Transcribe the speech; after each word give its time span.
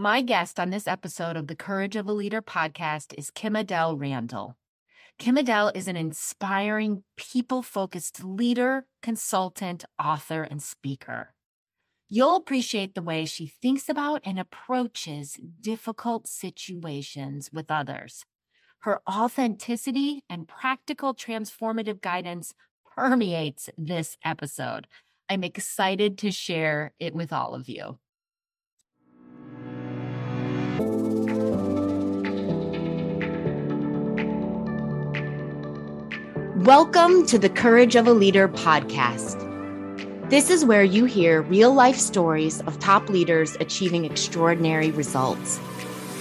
My 0.00 0.22
guest 0.22 0.58
on 0.58 0.70
this 0.70 0.88
episode 0.88 1.36
of 1.36 1.46
the 1.46 1.54
Courage 1.54 1.94
of 1.94 2.06
a 2.06 2.12
Leader 2.14 2.40
podcast 2.40 3.12
is 3.18 3.30
Kim 3.30 3.54
Adele 3.54 3.98
Randall. 3.98 4.56
Kim 5.18 5.36
Adele 5.36 5.72
is 5.74 5.88
an 5.88 5.96
inspiring, 5.96 7.02
people 7.18 7.60
focused 7.60 8.24
leader, 8.24 8.86
consultant, 9.02 9.84
author, 10.02 10.42
and 10.42 10.62
speaker. 10.62 11.34
You'll 12.08 12.36
appreciate 12.36 12.94
the 12.94 13.02
way 13.02 13.26
she 13.26 13.46
thinks 13.46 13.90
about 13.90 14.22
and 14.24 14.38
approaches 14.38 15.36
difficult 15.60 16.26
situations 16.26 17.50
with 17.52 17.70
others. 17.70 18.24
Her 18.78 19.02
authenticity 19.06 20.24
and 20.30 20.48
practical 20.48 21.14
transformative 21.14 22.00
guidance 22.00 22.54
permeates 22.96 23.68
this 23.76 24.16
episode. 24.24 24.86
I'm 25.28 25.44
excited 25.44 26.16
to 26.16 26.30
share 26.30 26.94
it 26.98 27.14
with 27.14 27.34
all 27.34 27.54
of 27.54 27.68
you. 27.68 27.98
Welcome 36.64 37.24
to 37.28 37.38
the 37.38 37.48
Courage 37.48 37.96
of 37.96 38.06
a 38.06 38.12
Leader 38.12 38.46
podcast. 38.46 39.38
This 40.28 40.50
is 40.50 40.62
where 40.62 40.84
you 40.84 41.06
hear 41.06 41.40
real 41.40 41.72
life 41.72 41.96
stories 41.96 42.60
of 42.60 42.78
top 42.78 43.08
leaders 43.08 43.56
achieving 43.60 44.04
extraordinary 44.04 44.90
results. 44.90 45.58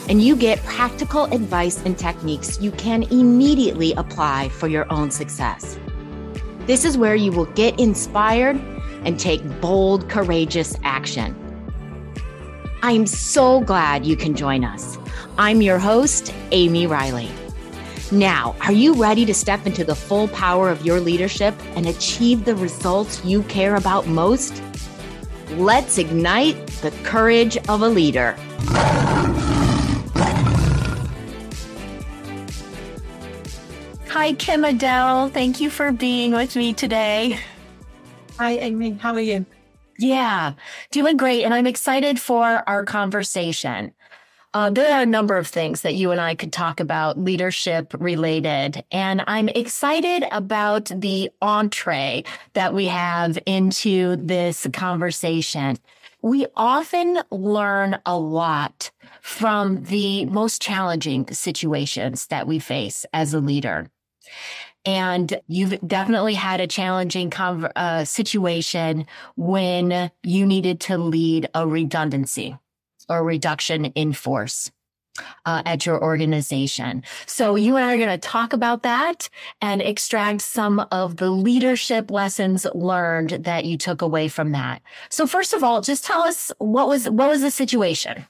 And 0.08 0.22
you 0.22 0.38
get 0.38 0.64
practical 0.64 1.26
advice 1.26 1.84
and 1.84 1.98
techniques 1.98 2.62
you 2.62 2.72
can 2.72 3.04
immediately 3.04 3.92
apply 3.96 4.48
for 4.48 4.70
your 4.70 4.90
own 4.90 5.12
success. 5.12 5.78
This 6.68 6.86
is 6.86 6.98
where 6.98 7.16
you 7.16 7.34
will 7.34 7.48
get 7.48 7.78
inspired 7.78 8.56
and 9.04 9.20
take 9.20 9.42
bold, 9.60 10.08
courageous 10.08 10.74
action. 10.86 11.36
I'm 12.82 13.08
so 13.08 13.60
glad 13.60 14.06
you 14.06 14.16
can 14.16 14.36
join 14.38 14.64
us. 14.64 14.98
I'm 15.38 15.62
your 15.62 15.80
host, 15.80 16.34
Amy 16.52 16.88
Riley. 16.88 17.30
Now, 18.12 18.56
are 18.62 18.72
you 18.72 18.96
ready 18.96 19.24
to 19.26 19.36
step 19.36 19.68
into 19.68 19.84
the 19.84 19.94
full 19.94 20.30
power 20.30 20.72
of 20.72 20.84
your 20.84 21.00
leadership 21.00 21.54
and 21.76 21.86
achieve 21.86 22.44
the 22.44 22.56
results 22.56 23.24
you 23.24 23.44
care 23.44 23.76
about 23.76 24.08
most? 24.08 24.64
Let's 25.52 26.00
ignite 26.00 26.68
the 26.82 26.90
courage 27.04 27.58
of 27.68 27.84
a 27.84 27.88
leader. 27.88 28.36
Hi, 34.08 34.34
Kim 34.40 34.66
Adele. 34.66 35.30
Thank 35.30 35.62
you 35.62 35.70
for 35.70 35.92
being 35.92 36.32
with 36.32 36.56
me 36.56 36.74
today. 36.74 37.40
Hi, 38.40 38.54
Amy. 38.54 38.94
How 38.94 39.14
are 39.14 39.20
you? 39.20 39.46
Yeah, 40.00 40.54
doing 40.90 41.16
great. 41.16 41.44
And 41.44 41.54
I'm 41.54 41.68
excited 41.68 42.20
for 42.20 42.64
our 42.68 42.86
conversation. 42.86 43.94
Uh, 44.52 44.72
there 44.72 44.92
are 44.96 45.04
a 45.04 45.06
number 45.06 45.38
of 45.38 45.48
things 45.48 45.82
that 45.82 45.94
you 45.94 46.10
and 46.12 46.20
I 46.20 46.34
could 46.34 46.52
talk 46.52 46.80
about 46.80 47.20
leadership 47.20 47.94
related. 48.00 48.84
And 48.92 49.24
I'm 49.28 49.48
excited 49.50 50.26
about 50.32 50.86
the 50.86 51.30
entree 51.40 52.24
that 52.54 52.74
we 52.74 52.88
have 52.88 53.38
into 53.46 54.16
this 54.16 54.66
conversation. 54.74 55.78
We 56.24 56.48
often 56.56 57.20
learn 57.30 58.00
a 58.08 58.18
lot 58.18 58.90
from 59.22 59.84
the 59.84 60.26
most 60.26 60.62
challenging 60.62 61.28
situations 61.32 62.26
that 62.28 62.48
we 62.48 62.58
face 62.58 63.06
as 63.14 63.36
a 63.36 63.40
leader. 63.40 63.88
And 64.84 65.40
you've 65.48 65.80
definitely 65.86 66.34
had 66.34 66.60
a 66.60 66.68
challenging 66.68 67.32
uh, 67.36 68.04
situation 68.06 69.06
when 69.36 70.10
you 70.24 70.46
needed 70.48 70.80
to 70.82 70.98
lead 70.98 71.50
a 71.54 71.68
redundancy 71.68 72.58
or 73.10 73.24
reduction 73.24 73.86
in 73.86 74.14
force. 74.14 74.72
Uh, 75.46 75.62
at 75.66 75.86
your 75.86 76.02
organization. 76.02 77.04
So 77.26 77.56
you 77.56 77.76
and 77.76 77.84
I 77.84 77.94
are 77.94 77.98
going 77.98 78.08
to 78.08 78.18
talk 78.18 78.54
about 78.54 78.84
that 78.84 79.28
and 79.62 79.82
extract 79.82 80.40
some 80.42 80.80
of 80.92 81.18
the 81.18 81.30
leadership 81.30 82.10
lessons 82.10 82.66
learned 82.74 83.32
that 83.32 83.66
you 83.66 83.78
took 83.78 84.02
away 84.02 84.30
from 84.30 84.54
that. 84.54 84.82
So 85.10 85.28
first 85.28 85.54
of 85.54 85.62
all, 85.62 85.82
just 85.82 86.06
tell 86.06 86.22
us 86.22 86.54
what 86.60 86.88
was 86.88 87.10
what 87.10 87.28
was 87.28 87.42
the 87.42 87.52
situation? 87.52 88.28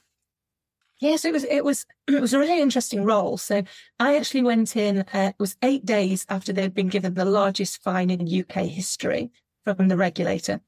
Yes, 1.00 1.24
it 1.24 1.32
was 1.32 1.44
it 1.44 1.64
was 1.64 1.86
it 2.08 2.20
was 2.20 2.32
a 2.32 2.38
really 2.38 2.60
interesting 2.60 3.04
role. 3.04 3.36
So 3.38 3.62
I 3.98 4.16
actually 4.16 4.42
went 4.42 4.76
in. 4.76 5.00
Uh, 5.12 5.30
it 5.30 5.36
was 5.38 5.56
eight 5.62 5.84
days 5.84 6.26
after 6.28 6.52
they'd 6.52 6.74
been 6.74 6.88
given 6.88 7.14
the 7.14 7.24
largest 7.24 7.82
fine 7.82 8.10
in 8.10 8.40
UK 8.40 8.66
history 8.66 9.30
from 9.64 9.88
the 9.88 9.96
regulator, 9.96 10.60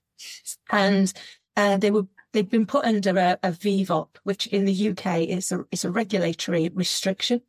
and 0.70 1.12
uh, 1.56 1.76
they 1.76 1.90
were 1.90 2.06
they've 2.32 2.48
been 2.48 2.66
put 2.66 2.84
under 2.84 3.10
a, 3.18 3.38
a 3.42 3.52
VVOP, 3.52 4.08
which 4.24 4.46
in 4.48 4.64
the 4.64 4.90
UK 4.90 5.20
is 5.28 5.52
a, 5.52 5.64
is 5.70 5.84
a 5.84 5.90
regulatory 5.90 6.70
restriction. 6.74 7.40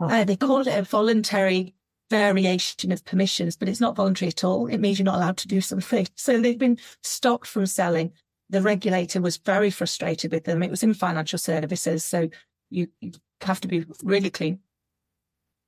Oh. 0.00 0.08
Uh, 0.08 0.24
they 0.24 0.36
call 0.36 0.60
it 0.60 0.66
a 0.66 0.82
voluntary 0.82 1.74
variation 2.10 2.92
of 2.92 3.04
permissions, 3.04 3.56
but 3.56 3.68
it's 3.68 3.80
not 3.80 3.96
voluntary 3.96 4.28
at 4.28 4.44
all. 4.44 4.66
It 4.66 4.78
means 4.78 4.98
you're 4.98 5.04
not 5.04 5.16
allowed 5.16 5.38
to 5.38 5.48
do 5.48 5.60
something. 5.60 6.06
So 6.16 6.40
they've 6.40 6.58
been 6.58 6.78
stopped 7.02 7.46
from 7.46 7.66
selling. 7.66 8.12
The 8.50 8.60
regulator 8.60 9.20
was 9.20 9.38
very 9.38 9.70
frustrated 9.70 10.30
with 10.30 10.44
them. 10.44 10.62
It 10.62 10.70
was 10.70 10.82
in 10.82 10.94
financial 10.94 11.38
services, 11.38 12.04
so 12.04 12.28
you, 12.68 12.88
you 13.00 13.12
have 13.40 13.60
to 13.62 13.68
be 13.68 13.86
really 14.02 14.30
clean. 14.30 14.60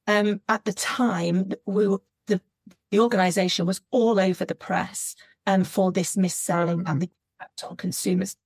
Um, 0.07 0.43
at 0.49 0.67
the 0.67 0.75
time, 0.75 1.53
we 1.65 1.89
were, 1.89 2.03
the 2.27 2.41
the 2.91 3.01
organisation 3.01 3.65
was 3.65 3.81
all 3.91 4.21
over 4.21 4.45
the 4.45 4.55
press 4.55 5.15
um, 5.47 5.65
for 5.65 5.93
this 5.93 6.15
mis-selling 6.15 6.83
and 6.87 7.01
the 7.01 7.11
impact 7.41 7.65
on 7.65 7.77
consumers 7.77 8.37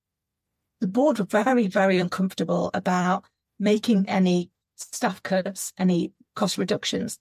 the 0.81 0.87
board 0.87 1.19
were 1.19 1.25
very, 1.25 1.67
very 1.67 1.99
uncomfortable 1.99 2.71
about 2.73 3.25
making 3.59 4.07
any 4.07 4.51
staff 4.75 5.21
cuts, 5.23 5.73
any 5.77 6.13
cost 6.35 6.57
reductions. 6.57 7.19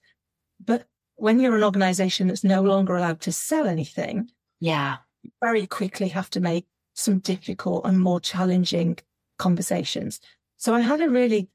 But 0.64 0.86
when 1.16 1.40
you're 1.40 1.56
an 1.56 1.64
organization 1.64 2.28
that's 2.28 2.44
no 2.44 2.62
longer 2.62 2.96
allowed 2.96 3.20
to 3.22 3.32
sell 3.32 3.66
anything, 3.66 4.30
yeah, 4.60 4.98
you 5.22 5.30
very 5.42 5.66
quickly 5.66 6.08
have 6.08 6.30
to 6.30 6.40
make 6.40 6.66
some 6.94 7.18
difficult 7.18 7.84
and 7.84 8.00
more 8.00 8.20
challenging 8.20 8.98
conversations. 9.38 10.20
So 10.56 10.74
I 10.74 10.80
had 10.80 11.00
a 11.00 11.10
really 11.10 11.48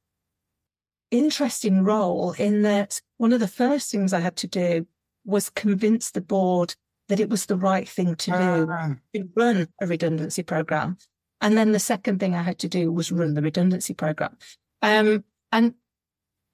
interesting 1.11 1.83
role 1.83 2.31
in 2.33 2.63
that 2.63 3.01
one 3.17 3.33
of 3.33 3.39
the 3.39 3.47
first 3.47 3.91
things 3.91 4.13
I 4.13 4.19
had 4.19 4.35
to 4.37 4.47
do 4.47 4.87
was 5.25 5.49
convince 5.49 6.11
the 6.11 6.21
board 6.21 6.75
that 7.09 7.19
it 7.19 7.29
was 7.29 7.45
the 7.45 7.57
right 7.57 7.87
thing 7.87 8.15
to 8.15 8.31
do 8.31 8.71
uh, 8.71 8.95
to 9.13 9.29
run 9.35 9.67
a 9.81 9.87
redundancy 9.87 10.43
program 10.43 10.97
and 11.43 11.57
then 11.57 11.73
the 11.73 11.79
second 11.79 12.19
thing 12.19 12.33
I 12.33 12.41
had 12.41 12.57
to 12.59 12.69
do 12.69 12.89
was 12.89 13.11
run 13.11 13.33
the 13.33 13.41
redundancy 13.41 13.93
program. 13.93 14.37
Um, 14.81 15.25
and 15.51 15.73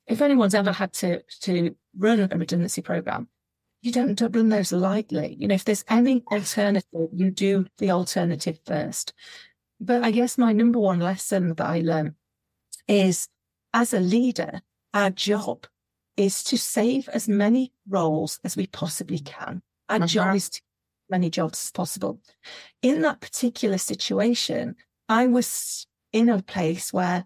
if 0.08 0.20
anyone's 0.20 0.56
ever 0.56 0.72
had 0.72 0.94
to, 0.94 1.22
to 1.42 1.76
run 1.96 2.20
a 2.20 2.36
redundancy 2.36 2.82
program, 2.82 3.28
you 3.84 3.92
don't 3.92 4.20
run 4.20 4.50
those 4.50 4.72
lightly. 4.72 5.38
You 5.40 5.48
know, 5.48 5.54
if 5.54 5.64
there's 5.64 5.86
any 5.90 6.24
alternative, 6.32 7.10
you 7.14 7.30
do 7.30 7.68
the 7.78 7.92
alternative 7.92 8.60
first. 8.66 9.14
But 9.80 10.04
I 10.04 10.10
guess 10.10 10.40
my 10.40 10.54
number 10.54 10.80
one 10.80 11.00
lesson 11.00 11.54
that 11.54 11.68
I 11.68 11.82
learned 11.82 12.16
is 12.88 13.30
as 13.76 13.94
a 13.94 14.00
leader, 14.00 14.62
our 14.96 15.12
job 15.12 15.68
is 16.18 16.44
to 16.46 16.58
save 16.58 17.08
as 17.10 17.30
many 17.30 17.74
roles 17.88 18.40
as 18.44 18.58
we 18.58 18.66
possibly 18.66 19.20
can. 19.20 19.62
Our 19.88 19.98
uh-huh. 19.98 20.08
job 20.08 20.36
is 20.36 20.50
to 20.50 20.62
many 21.10 21.30
jobs 21.30 21.66
as 21.66 21.72
possible. 21.72 22.20
In 22.82 23.02
that 23.02 23.22
particular 23.22 23.78
situation, 23.78 24.76
I 25.08 25.28
was 25.28 25.88
in 26.14 26.30
a 26.30 26.42
place 26.42 26.94
where 26.94 27.26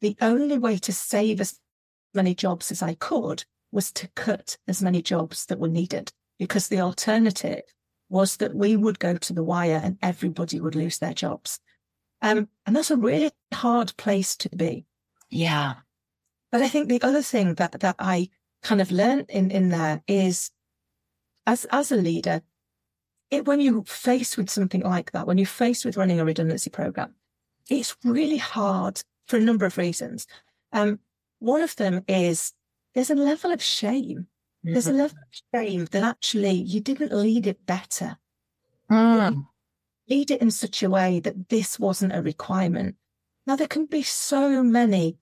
the 0.00 0.16
only 0.20 0.58
way 0.58 0.78
to 0.78 0.92
save 0.92 1.40
as 1.40 1.58
many 2.14 2.34
jobs 2.34 2.70
as 2.70 2.82
I 2.82 2.94
could 2.94 3.44
was 3.72 3.90
to 3.92 4.08
cut 4.14 4.56
as 4.68 4.82
many 4.82 5.02
jobs 5.02 5.46
that 5.46 5.58
were 5.58 5.68
needed 5.68 6.12
because 6.38 6.68
the 6.68 6.80
alternative 6.80 7.62
was 8.08 8.36
that 8.36 8.54
we 8.54 8.76
would 8.76 8.98
go 8.98 9.16
to 9.16 9.32
the 9.32 9.42
wire 9.42 9.80
and 9.82 9.98
everybody 10.02 10.60
would 10.60 10.74
lose 10.74 10.98
their 10.98 11.14
jobs. 11.14 11.58
Um, 12.22 12.48
and 12.66 12.76
that's 12.76 12.90
a 12.90 12.96
really 12.96 13.30
hard 13.52 13.96
place 13.96 14.36
to 14.36 14.48
be. 14.50 14.86
Yeah. 15.30 15.74
But 16.52 16.62
I 16.62 16.68
think 16.68 16.88
the 16.88 17.02
other 17.02 17.22
thing 17.22 17.54
that, 17.54 17.80
that 17.80 17.96
I 17.98 18.28
kind 18.62 18.80
of 18.80 18.92
learned 18.92 19.26
in, 19.28 19.50
in 19.50 19.70
there 19.70 20.02
is 20.06 20.50
as, 21.46 21.66
as 21.70 21.90
a 21.90 21.96
leader, 21.96 22.42
it, 23.30 23.46
when 23.46 23.60
you're 23.60 23.84
faced 23.84 24.36
with 24.36 24.50
something 24.50 24.82
like 24.82 25.12
that, 25.12 25.26
when 25.26 25.38
you're 25.38 25.46
faced 25.46 25.84
with 25.84 25.96
running 25.96 26.20
a 26.20 26.24
redundancy 26.24 26.70
program, 26.70 27.14
it's 27.68 27.96
really 28.04 28.36
hard 28.36 29.02
for 29.26 29.36
a 29.36 29.40
number 29.40 29.66
of 29.66 29.78
reasons. 29.78 30.26
Um, 30.72 31.00
one 31.38 31.62
of 31.62 31.76
them 31.76 32.04
is 32.08 32.52
there's 32.94 33.10
a 33.10 33.14
level 33.14 33.52
of 33.52 33.62
shame. 33.62 34.26
Mm-hmm. 34.64 34.72
There's 34.72 34.86
a 34.86 34.90
mm-hmm. 34.90 34.98
level 34.98 35.18
of 35.18 35.60
shame 35.60 35.84
that 35.86 36.02
actually 36.02 36.52
you 36.52 36.80
didn't 36.80 37.12
lead 37.12 37.46
it 37.46 37.64
better. 37.66 38.18
Mm. 38.90 39.46
Lead 40.08 40.30
it 40.30 40.42
in 40.42 40.50
such 40.50 40.82
a 40.82 40.90
way 40.90 41.20
that 41.20 41.48
this 41.48 41.78
wasn't 41.78 42.14
a 42.14 42.22
requirement. 42.22 42.96
Now, 43.46 43.56
there 43.56 43.68
can 43.68 43.86
be 43.86 44.02
so 44.02 44.62
many 44.62 45.18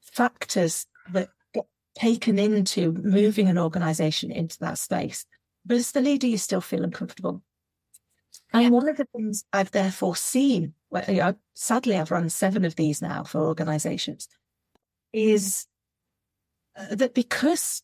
factors 0.00 0.86
that 1.12 1.28
get 1.52 1.66
taken 1.94 2.38
into 2.38 2.92
moving 2.92 3.48
an 3.48 3.58
organization 3.58 4.30
into 4.30 4.58
that 4.60 4.78
space. 4.78 5.24
But 5.64 5.76
as 5.76 5.92
the 5.92 6.00
leader, 6.00 6.26
you 6.26 6.38
still 6.38 6.60
feel 6.60 6.84
uncomfortable. 6.84 7.42
And 8.52 8.64
yeah. 8.64 8.68
one 8.70 8.88
of 8.88 8.96
the 8.96 9.06
things 9.14 9.44
I've 9.52 9.70
therefore 9.70 10.16
seen, 10.16 10.74
well, 10.90 11.04
you 11.08 11.16
know, 11.16 11.34
sadly, 11.54 11.96
I've 11.96 12.10
run 12.10 12.28
seven 12.30 12.64
of 12.64 12.76
these 12.76 13.00
now 13.00 13.22
for 13.22 13.40
organizations, 13.40 14.28
is 15.12 15.66
uh, 16.76 16.94
that 16.94 17.14
because 17.14 17.82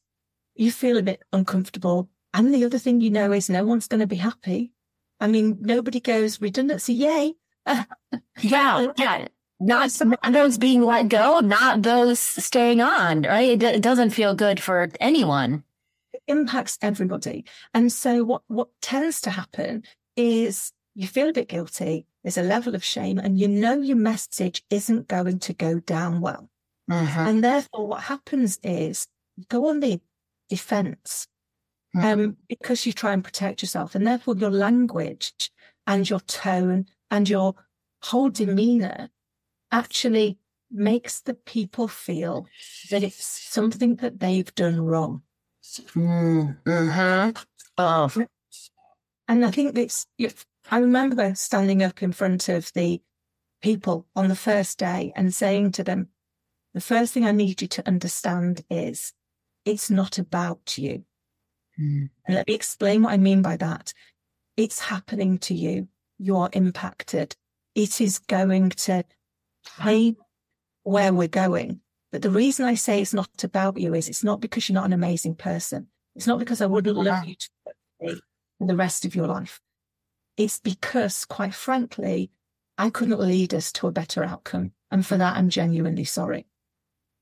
you 0.54 0.72
feel 0.72 0.96
a 0.96 1.02
bit 1.02 1.22
uncomfortable, 1.32 2.08
and 2.34 2.52
the 2.52 2.64
other 2.64 2.78
thing 2.78 3.00
you 3.00 3.10
know 3.10 3.32
is 3.32 3.48
no 3.48 3.64
one's 3.64 3.88
going 3.88 4.00
to 4.00 4.06
be 4.06 4.16
happy. 4.16 4.72
I 5.20 5.28
mean, 5.28 5.58
nobody 5.60 6.00
goes 6.00 6.40
redundancy, 6.40 6.94
yay. 6.94 7.34
yeah, 8.40 8.86
yeah. 8.96 9.28
Not 9.58 9.90
those 10.30 10.58
being 10.58 10.82
let 10.82 11.08
go, 11.08 11.40
not 11.40 11.82
those 11.82 12.20
staying 12.20 12.82
on, 12.82 13.22
right? 13.22 13.50
It, 13.50 13.62
it 13.62 13.82
doesn't 13.82 14.10
feel 14.10 14.34
good 14.34 14.60
for 14.60 14.90
anyone. 15.00 15.64
Impacts 16.28 16.78
everybody. 16.82 17.44
And 17.74 17.92
so 17.92 18.24
what, 18.24 18.42
what 18.48 18.68
tends 18.82 19.20
to 19.22 19.30
happen 19.30 19.84
is 20.16 20.72
you 20.94 21.06
feel 21.06 21.28
a 21.28 21.32
bit 21.32 21.48
guilty. 21.48 22.06
There's 22.22 22.38
a 22.38 22.42
level 22.42 22.74
of 22.74 22.82
shame 22.82 23.18
and 23.18 23.38
you 23.38 23.48
know 23.48 23.80
your 23.80 23.96
message 23.96 24.62
isn't 24.70 25.08
going 25.08 25.38
to 25.40 25.52
go 25.52 25.78
down 25.80 26.20
well. 26.20 26.48
Mm-hmm. 26.90 27.20
And 27.20 27.44
therefore 27.44 27.86
what 27.86 28.02
happens 28.02 28.58
is 28.62 29.06
you 29.36 29.44
go 29.48 29.68
on 29.68 29.80
the 29.80 30.00
defense 30.48 31.28
mm-hmm. 31.94 32.20
um, 32.20 32.36
because 32.48 32.86
you 32.86 32.92
try 32.92 33.12
and 33.12 33.22
protect 33.22 33.62
yourself. 33.62 33.94
And 33.94 34.06
therefore 34.06 34.36
your 34.36 34.50
language 34.50 35.32
and 35.86 36.08
your 36.08 36.20
tone 36.20 36.86
and 37.10 37.28
your 37.28 37.54
whole 38.02 38.30
demeanor 38.30 39.10
actually 39.70 40.38
makes 40.70 41.20
the 41.20 41.34
people 41.34 41.88
feel 41.88 42.46
that 42.90 43.02
it's 43.02 43.24
something 43.24 43.96
that 43.96 44.20
they've 44.20 44.54
done 44.54 44.80
wrong. 44.80 45.22
Mm-hmm. 45.94 47.30
Oh. 47.78 48.26
And 49.28 49.44
I 49.44 49.50
think 49.50 49.76
it's, 49.76 50.06
I 50.70 50.78
remember 50.78 51.34
standing 51.34 51.82
up 51.82 52.02
in 52.02 52.12
front 52.12 52.48
of 52.48 52.72
the 52.72 53.02
people 53.62 54.06
on 54.14 54.28
the 54.28 54.36
first 54.36 54.78
day 54.78 55.12
and 55.16 55.34
saying 55.34 55.72
to 55.72 55.84
them, 55.84 56.08
the 56.74 56.80
first 56.80 57.12
thing 57.12 57.24
I 57.24 57.32
need 57.32 57.62
you 57.62 57.68
to 57.68 57.88
understand 57.88 58.64
is 58.70 59.12
it's 59.64 59.90
not 59.90 60.18
about 60.18 60.76
you. 60.78 61.04
Mm. 61.80 62.10
And 62.26 62.36
let 62.36 62.46
me 62.46 62.54
explain 62.54 63.02
what 63.02 63.12
I 63.12 63.16
mean 63.16 63.42
by 63.42 63.56
that. 63.56 63.92
It's 64.56 64.80
happening 64.80 65.38
to 65.38 65.54
you. 65.54 65.88
You're 66.18 66.50
impacted. 66.52 67.36
It 67.74 68.00
is 68.00 68.18
going 68.18 68.70
to 68.70 69.04
pay 69.78 70.16
where 70.82 71.12
we're 71.12 71.28
going. 71.28 71.80
But 72.16 72.22
the 72.22 72.30
reason 72.30 72.64
I 72.64 72.76
say 72.76 73.02
it's 73.02 73.12
not 73.12 73.44
about 73.44 73.76
you 73.76 73.92
is 73.92 74.08
it's 74.08 74.24
not 74.24 74.40
because 74.40 74.70
you're 74.70 74.74
not 74.74 74.86
an 74.86 74.94
amazing 74.94 75.34
person. 75.34 75.88
It's 76.14 76.26
not 76.26 76.38
because 76.38 76.62
I 76.62 76.66
wouldn't 76.66 76.96
love 76.96 77.26
you 77.26 77.34
to 77.34 77.50
be 78.00 78.14
for 78.58 78.66
the 78.66 78.74
rest 78.74 79.04
of 79.04 79.14
your 79.14 79.26
life. 79.26 79.60
It's 80.38 80.58
because, 80.58 81.26
quite 81.26 81.52
frankly, 81.52 82.30
I 82.78 82.88
couldn't 82.88 83.20
lead 83.20 83.52
us 83.52 83.70
to 83.72 83.86
a 83.86 83.92
better 83.92 84.24
outcome. 84.24 84.72
And 84.90 85.04
for 85.04 85.18
that, 85.18 85.36
I'm 85.36 85.50
genuinely 85.50 86.04
sorry. 86.04 86.46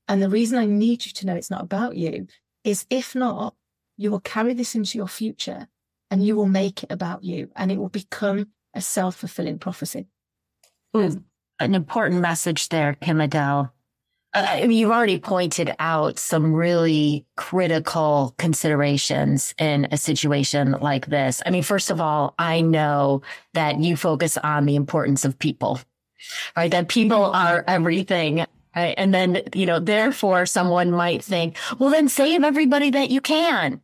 And 0.07 0.21
the 0.21 0.29
reason 0.29 0.57
I 0.57 0.65
need 0.65 1.05
you 1.05 1.11
to 1.11 1.25
know 1.25 1.35
it's 1.35 1.51
not 1.51 1.63
about 1.63 1.97
you 1.97 2.27
is 2.63 2.85
if 2.89 3.15
not, 3.15 3.53
you 3.97 4.11
will 4.11 4.21
carry 4.21 4.53
this 4.53 4.75
into 4.75 4.97
your 4.97 5.09
future 5.09 5.67
and 6.09 6.25
you 6.25 6.37
will 6.37 6.47
make 6.47 6.83
it 6.83 6.91
about 6.93 7.21
you 7.21 7.49
and 7.57 7.69
it 7.69 7.79
will 7.79 7.89
become 7.89 8.47
a 8.73 8.79
self 8.79 9.17
fulfilling 9.17 9.59
prophecy. 9.59 10.07
Mm 10.95 11.21
an 11.59 11.75
important 11.75 12.21
message 12.21 12.69
there, 12.69 12.95
Kim 12.95 13.21
Adele. 13.21 13.71
I 14.35 14.67
mean, 14.67 14.77
you've 14.77 14.91
already 14.91 15.17
pointed 15.17 15.73
out 15.79 16.19
some 16.19 16.53
really 16.53 17.25
critical 17.37 18.35
considerations 18.37 19.55
in 19.57 19.87
a 19.91 19.97
situation 19.97 20.73
like 20.81 21.05
this. 21.05 21.41
I 21.45 21.51
mean, 21.51 21.63
first 21.63 21.89
of 21.89 22.01
all, 22.01 22.35
I 22.37 22.59
know 22.59 23.21
that 23.53 23.79
you 23.79 23.95
focus 23.95 24.37
on 24.37 24.65
the 24.65 24.75
importance 24.75 25.23
of 25.23 25.39
people, 25.39 25.79
right? 26.57 26.69
That 26.69 26.89
people 26.89 27.19
mm-hmm. 27.19 27.47
are 27.47 27.63
everything. 27.65 28.45
Right? 28.75 28.93
And 28.97 29.13
then, 29.13 29.41
you 29.53 29.65
know, 29.65 29.79
therefore 29.79 30.45
someone 30.45 30.91
might 30.91 31.23
think, 31.23 31.55
well, 31.79 31.89
then 31.89 32.09
save 32.09 32.43
everybody 32.43 32.89
that 32.89 33.09
you 33.09 33.21
can 33.21 33.81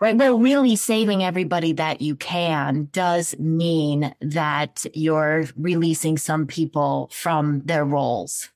right? 0.00 0.18
But 0.18 0.34
really 0.34 0.76
saving 0.76 1.22
everybody 1.22 1.72
that 1.74 2.02
you 2.02 2.14
can 2.14 2.88
does 2.92 3.38
mean 3.38 4.14
that 4.20 4.84
you're 4.92 5.46
releasing 5.56 6.18
some 6.18 6.46
people 6.46 7.08
from 7.10 7.62
their 7.64 7.84
roles 7.84 8.50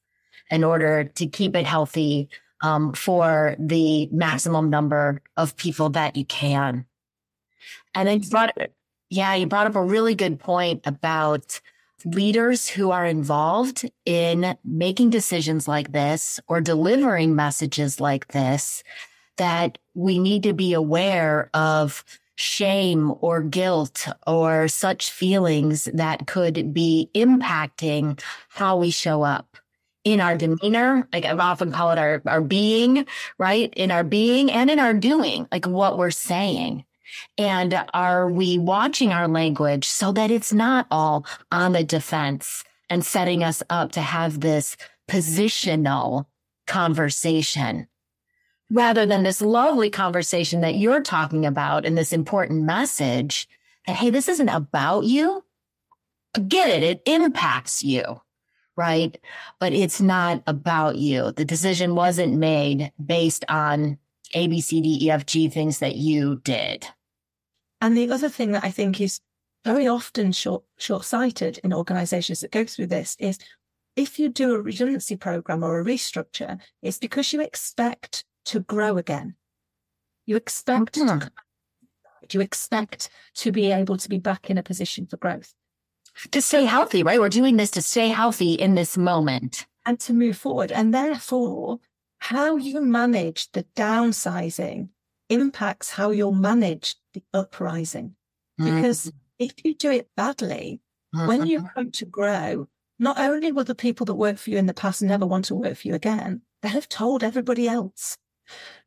in 0.50 0.64
order 0.64 1.04
to 1.04 1.26
keep 1.26 1.56
it 1.56 1.66
healthy 1.66 2.28
um, 2.62 2.92
for 2.92 3.56
the 3.58 4.08
maximum 4.12 4.70
number 4.70 5.22
of 5.36 5.56
people 5.56 5.90
that 5.90 6.16
you 6.16 6.24
can. 6.24 6.86
And 7.94 8.08
then 8.08 8.22
you 8.22 8.30
brought, 8.30 8.56
yeah, 9.10 9.34
you 9.34 9.46
brought 9.46 9.66
up 9.66 9.76
a 9.76 9.82
really 9.82 10.14
good 10.14 10.38
point 10.38 10.82
about 10.86 11.60
leaders 12.04 12.68
who 12.68 12.90
are 12.90 13.06
involved 13.06 13.90
in 14.04 14.56
making 14.64 15.10
decisions 15.10 15.66
like 15.66 15.92
this 15.92 16.38
or 16.48 16.60
delivering 16.60 17.34
messages 17.34 18.00
like 18.00 18.28
this 18.28 18.82
that 19.38 19.78
we 19.94 20.18
need 20.18 20.42
to 20.42 20.52
be 20.52 20.72
aware 20.72 21.50
of 21.52 22.04
shame 22.36 23.14
or 23.20 23.42
guilt 23.42 24.08
or 24.26 24.68
such 24.68 25.10
feelings 25.10 25.86
that 25.94 26.26
could 26.26 26.72
be 26.72 27.10
impacting 27.14 28.20
how 28.50 28.76
we 28.76 28.90
show 28.90 29.22
up 29.22 29.56
in 30.06 30.20
our 30.20 30.36
demeanor. 30.36 31.08
Like 31.12 31.24
I 31.24 31.32
often 31.32 31.72
call 31.72 31.90
it 31.90 31.98
our, 31.98 32.22
our 32.26 32.40
being, 32.40 33.06
right? 33.38 33.74
In 33.74 33.90
our 33.90 34.04
being 34.04 34.52
and 34.52 34.70
in 34.70 34.78
our 34.78 34.94
doing, 34.94 35.48
like 35.50 35.66
what 35.66 35.98
we're 35.98 36.12
saying. 36.12 36.84
And 37.36 37.84
are 37.92 38.30
we 38.30 38.56
watching 38.56 39.12
our 39.12 39.26
language 39.26 39.84
so 39.84 40.12
that 40.12 40.30
it's 40.30 40.52
not 40.52 40.86
all 40.92 41.26
on 41.50 41.72
the 41.72 41.82
defense 41.82 42.62
and 42.88 43.04
setting 43.04 43.42
us 43.42 43.64
up 43.68 43.90
to 43.92 44.00
have 44.00 44.40
this 44.40 44.76
positional 45.10 46.26
conversation 46.68 47.88
rather 48.70 49.06
than 49.06 49.24
this 49.24 49.42
lovely 49.42 49.90
conversation 49.90 50.60
that 50.60 50.76
you're 50.76 51.02
talking 51.02 51.44
about 51.44 51.84
and 51.84 51.98
this 51.98 52.12
important 52.12 52.62
message 52.62 53.48
that, 53.88 53.96
hey, 53.96 54.10
this 54.10 54.28
isn't 54.28 54.48
about 54.50 55.02
you. 55.02 55.42
Get 56.46 56.68
it. 56.68 56.84
It 56.84 57.02
impacts 57.06 57.82
you. 57.82 58.20
Right. 58.76 59.18
But 59.58 59.72
it's 59.72 60.00
not 60.00 60.42
about 60.46 60.96
you. 60.96 61.32
The 61.32 61.44
decision 61.44 61.94
wasn't 61.94 62.34
made 62.34 62.92
based 63.04 63.44
on 63.48 63.98
A, 64.34 64.46
B, 64.48 64.60
C, 64.60 64.80
D, 64.80 65.06
E, 65.06 65.10
F, 65.10 65.24
G 65.24 65.48
things 65.48 65.78
that 65.78 65.96
you 65.96 66.40
did. 66.44 66.86
And 67.80 67.96
the 67.96 68.10
other 68.10 68.28
thing 68.28 68.52
that 68.52 68.64
I 68.64 68.70
think 68.70 69.00
is 69.00 69.20
very 69.64 69.88
often 69.88 70.30
short 70.32 70.62
short 70.78 71.04
sighted 71.04 71.58
in 71.64 71.72
organizations 71.72 72.40
that 72.40 72.52
go 72.52 72.64
through 72.64 72.86
this 72.86 73.16
is 73.18 73.38
if 73.96 74.18
you 74.18 74.28
do 74.28 74.54
a 74.54 74.60
redundancy 74.60 75.16
program 75.16 75.64
or 75.64 75.80
a 75.80 75.84
restructure, 75.84 76.60
it's 76.82 76.98
because 76.98 77.32
you 77.32 77.40
expect 77.40 78.24
to 78.44 78.60
grow 78.60 78.98
again. 78.98 79.34
You 80.26 80.36
expect 80.36 80.94
to, 80.94 81.00
mm-hmm. 81.00 81.28
you 82.30 82.40
expect 82.40 83.08
to 83.36 83.52
be 83.52 83.72
able 83.72 83.96
to 83.96 84.08
be 84.08 84.18
back 84.18 84.50
in 84.50 84.58
a 84.58 84.62
position 84.62 85.06
for 85.06 85.16
growth. 85.16 85.54
To 86.32 86.42
stay 86.42 86.64
healthy, 86.64 87.02
right? 87.02 87.20
We're 87.20 87.28
doing 87.28 87.56
this 87.56 87.70
to 87.72 87.82
stay 87.82 88.08
healthy 88.08 88.54
in 88.54 88.74
this 88.74 88.96
moment. 88.96 89.66
And 89.84 90.00
to 90.00 90.12
move 90.12 90.36
forward. 90.36 90.72
And 90.72 90.92
therefore, 90.92 91.78
how 92.18 92.56
you 92.56 92.80
manage 92.80 93.50
the 93.52 93.64
downsizing 93.76 94.88
impacts 95.28 95.90
how 95.90 96.10
you'll 96.10 96.32
manage 96.32 96.96
the 97.14 97.22
uprising. 97.34 98.14
Because 98.58 99.06
mm-hmm. 99.06 99.44
if 99.44 99.52
you 99.64 99.74
do 99.74 99.90
it 99.90 100.08
badly, 100.16 100.80
mm-hmm. 101.14 101.26
when 101.26 101.46
you 101.46 101.68
come 101.74 101.90
to 101.92 102.06
grow, 102.06 102.68
not 102.98 103.18
only 103.18 103.52
will 103.52 103.64
the 103.64 103.74
people 103.74 104.06
that 104.06 104.14
work 104.14 104.38
for 104.38 104.50
you 104.50 104.56
in 104.58 104.66
the 104.66 104.74
past 104.74 105.02
never 105.02 105.26
want 105.26 105.46
to 105.46 105.54
work 105.54 105.76
for 105.76 105.88
you 105.88 105.94
again, 105.94 106.40
they 106.62 106.68
have 106.68 106.88
told 106.88 107.22
everybody 107.22 107.68
else. 107.68 108.16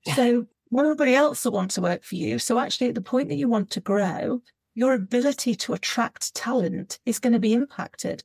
Yeah. 0.06 0.16
So 0.16 0.48
nobody 0.72 1.14
else 1.14 1.46
will 1.46 1.52
want 1.52 1.72
to 1.72 1.82
work 1.82 2.04
for 2.04 2.16
you. 2.16 2.40
So 2.40 2.58
actually, 2.58 2.88
at 2.90 2.96
the 2.96 3.02
point 3.02 3.30
that 3.30 3.36
you 3.36 3.48
want 3.48 3.70
to 3.72 3.80
grow, 3.80 4.42
your 4.80 4.94
ability 4.94 5.56
to 5.56 5.74
attract 5.74 6.34
talent 6.34 7.00
is 7.06 7.20
going 7.20 7.34
to 7.34 7.40
be 7.40 7.52
impacted. 7.52 8.24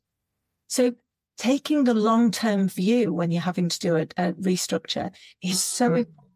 So 0.69 0.95
taking 1.37 1.83
the 1.83 1.95
long 1.95 2.31
term 2.31 2.69
view 2.69 3.13
when 3.13 3.33
you're 3.33 3.43
having 3.43 3.69
to 3.69 3.79
do 3.81 3.97
a, 3.97 4.03
a 4.17 4.33
restructure 4.35 5.11
is 5.43 5.61
so 5.61 5.87
mm-hmm. 5.87 5.97
important, 5.97 6.33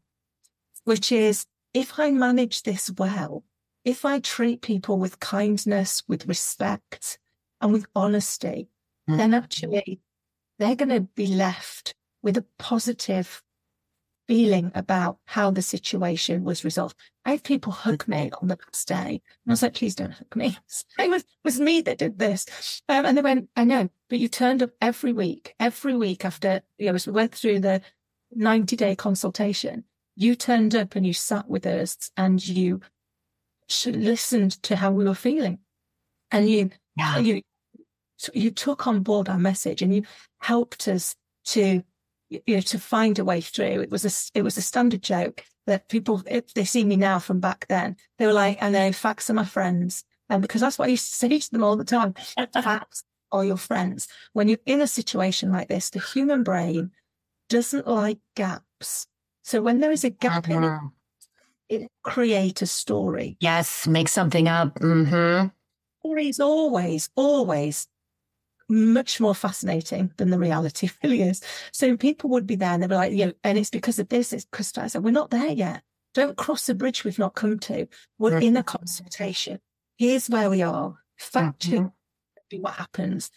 which 0.82 1.12
is 1.12 1.46
if 1.72 2.00
I 2.00 2.10
manage 2.10 2.64
this 2.64 2.90
well, 2.98 3.44
if 3.84 4.04
I 4.04 4.18
treat 4.18 4.60
people 4.60 4.98
with 4.98 5.20
kindness, 5.20 6.02
with 6.08 6.26
respect, 6.26 7.20
and 7.60 7.72
with 7.72 7.86
honesty, 7.94 8.66
mm-hmm. 9.08 9.18
then 9.18 9.34
actually 9.34 10.00
they're 10.58 10.74
going 10.74 10.88
to 10.88 11.02
be 11.14 11.28
left 11.28 11.94
with 12.24 12.36
a 12.36 12.44
positive 12.58 13.40
feeling 14.28 14.70
about 14.74 15.18
how 15.24 15.50
the 15.50 15.62
situation 15.62 16.44
was 16.44 16.62
resolved. 16.62 16.94
I 17.24 17.32
had 17.32 17.42
people 17.42 17.72
hug 17.72 18.06
me 18.06 18.30
on 18.40 18.48
the 18.48 18.58
last 18.66 18.86
day. 18.86 18.94
And 18.94 19.48
I 19.48 19.50
was 19.52 19.62
like, 19.62 19.74
please 19.74 19.94
don't 19.94 20.12
hug 20.12 20.36
me. 20.36 20.56
It 20.98 21.10
was, 21.10 21.24
was 21.44 21.58
me 21.58 21.80
that 21.80 21.98
did 21.98 22.18
this. 22.18 22.82
Um, 22.88 23.06
and 23.06 23.16
they 23.16 23.22
went, 23.22 23.48
I 23.56 23.64
know, 23.64 23.88
but 24.10 24.18
you 24.18 24.28
turned 24.28 24.62
up 24.62 24.70
every 24.80 25.12
week, 25.12 25.54
every 25.58 25.96
week 25.96 26.24
after, 26.24 26.60
you 26.76 26.86
know, 26.88 26.94
as 26.94 27.06
we 27.06 27.12
went 27.14 27.34
through 27.34 27.60
the 27.60 27.80
90 28.32 28.76
day 28.76 28.94
consultation, 28.94 29.84
you 30.14 30.34
turned 30.34 30.74
up 30.74 30.94
and 30.94 31.06
you 31.06 31.14
sat 31.14 31.48
with 31.48 31.64
us 31.64 32.10
and 32.16 32.46
you 32.46 32.80
listened 33.86 34.62
to 34.64 34.76
how 34.76 34.90
we 34.90 35.04
were 35.04 35.14
feeling. 35.14 35.58
And 36.30 36.48
you, 36.48 36.70
yeah. 36.96 37.18
you, 37.18 37.42
you 38.34 38.50
took 38.50 38.86
on 38.86 39.02
board 39.02 39.30
our 39.30 39.38
message 39.38 39.80
and 39.80 39.94
you 39.94 40.02
helped 40.40 40.86
us 40.86 41.14
to, 41.46 41.82
you 42.30 42.42
know, 42.48 42.60
to 42.60 42.78
find 42.78 43.18
a 43.18 43.24
way 43.24 43.40
through. 43.40 43.80
It 43.80 43.90
was 43.90 44.04
a, 44.04 44.38
it 44.38 44.42
was 44.42 44.56
a 44.56 44.62
standard 44.62 45.02
joke 45.02 45.44
that 45.66 45.88
people, 45.88 46.22
if 46.26 46.52
they 46.54 46.64
see 46.64 46.84
me 46.84 46.96
now 46.96 47.18
from 47.18 47.40
back 47.40 47.66
then, 47.68 47.96
they 48.18 48.26
were 48.26 48.32
like, 48.32 48.58
and 48.60 48.74
they 48.74 48.92
facts 48.92 49.30
are 49.30 49.34
my 49.34 49.44
friends. 49.44 50.04
And 50.28 50.42
because 50.42 50.60
that's 50.60 50.78
what 50.78 50.86
I 50.86 50.92
used 50.92 51.10
to 51.10 51.16
say 51.28 51.38
to 51.38 51.50
them 51.50 51.64
all 51.64 51.76
the 51.76 51.84
time. 51.84 52.14
facts 52.52 53.04
are 53.30 53.44
your 53.44 53.56
friends. 53.56 54.08
When 54.32 54.48
you're 54.48 54.58
in 54.66 54.80
a 54.80 54.86
situation 54.86 55.52
like 55.52 55.68
this, 55.68 55.90
the 55.90 56.00
human 56.00 56.42
brain 56.42 56.90
doesn't 57.48 57.86
like 57.86 58.18
gaps. 58.34 59.06
So 59.42 59.62
when 59.62 59.80
there 59.80 59.92
is 59.92 60.04
a 60.04 60.10
gap 60.10 60.48
in 60.48 60.64
it, 60.64 60.66
uh-huh. 60.66 60.88
it 61.68 61.88
create 62.02 62.60
a 62.62 62.66
story. 62.66 63.36
Yes, 63.40 63.86
make 63.86 64.08
something 64.08 64.48
up. 64.48 64.74
Mm-hmm. 64.78 65.48
Story 66.00 66.28
is 66.28 66.40
always, 66.40 67.10
always 67.16 67.88
much 68.68 69.20
more 69.20 69.34
fascinating 69.34 70.12
than 70.16 70.30
the 70.30 70.38
reality 70.38 70.90
really 71.02 71.22
is. 71.22 71.42
So 71.72 71.96
people 71.96 72.30
would 72.30 72.46
be 72.46 72.56
there 72.56 72.70
and 72.70 72.82
they'd 72.82 72.88
be 72.88 72.94
like, 72.94 73.12
you 73.12 73.26
know, 73.26 73.32
and 73.44 73.58
it's 73.58 73.70
because 73.70 73.98
of 73.98 74.08
this, 74.08 74.32
it's 74.32 74.44
because 74.44 74.76
I 74.76 74.86
said, 74.88 75.02
we're 75.02 75.10
not 75.10 75.30
there 75.30 75.48
yet. 75.48 75.82
Don't 76.14 76.36
cross 76.36 76.66
the 76.66 76.74
bridge 76.74 77.04
we've 77.04 77.18
not 77.18 77.34
come 77.34 77.58
to. 77.60 77.86
We're 78.18 78.32
mm-hmm. 78.32 78.42
in 78.42 78.56
a 78.56 78.62
consultation. 78.62 79.60
Here's 79.96 80.28
where 80.28 80.50
we 80.50 80.62
are. 80.62 80.96
Fact 81.16 81.70
mm-hmm. 81.70 82.60
what 82.60 82.74
happens. 82.74 83.30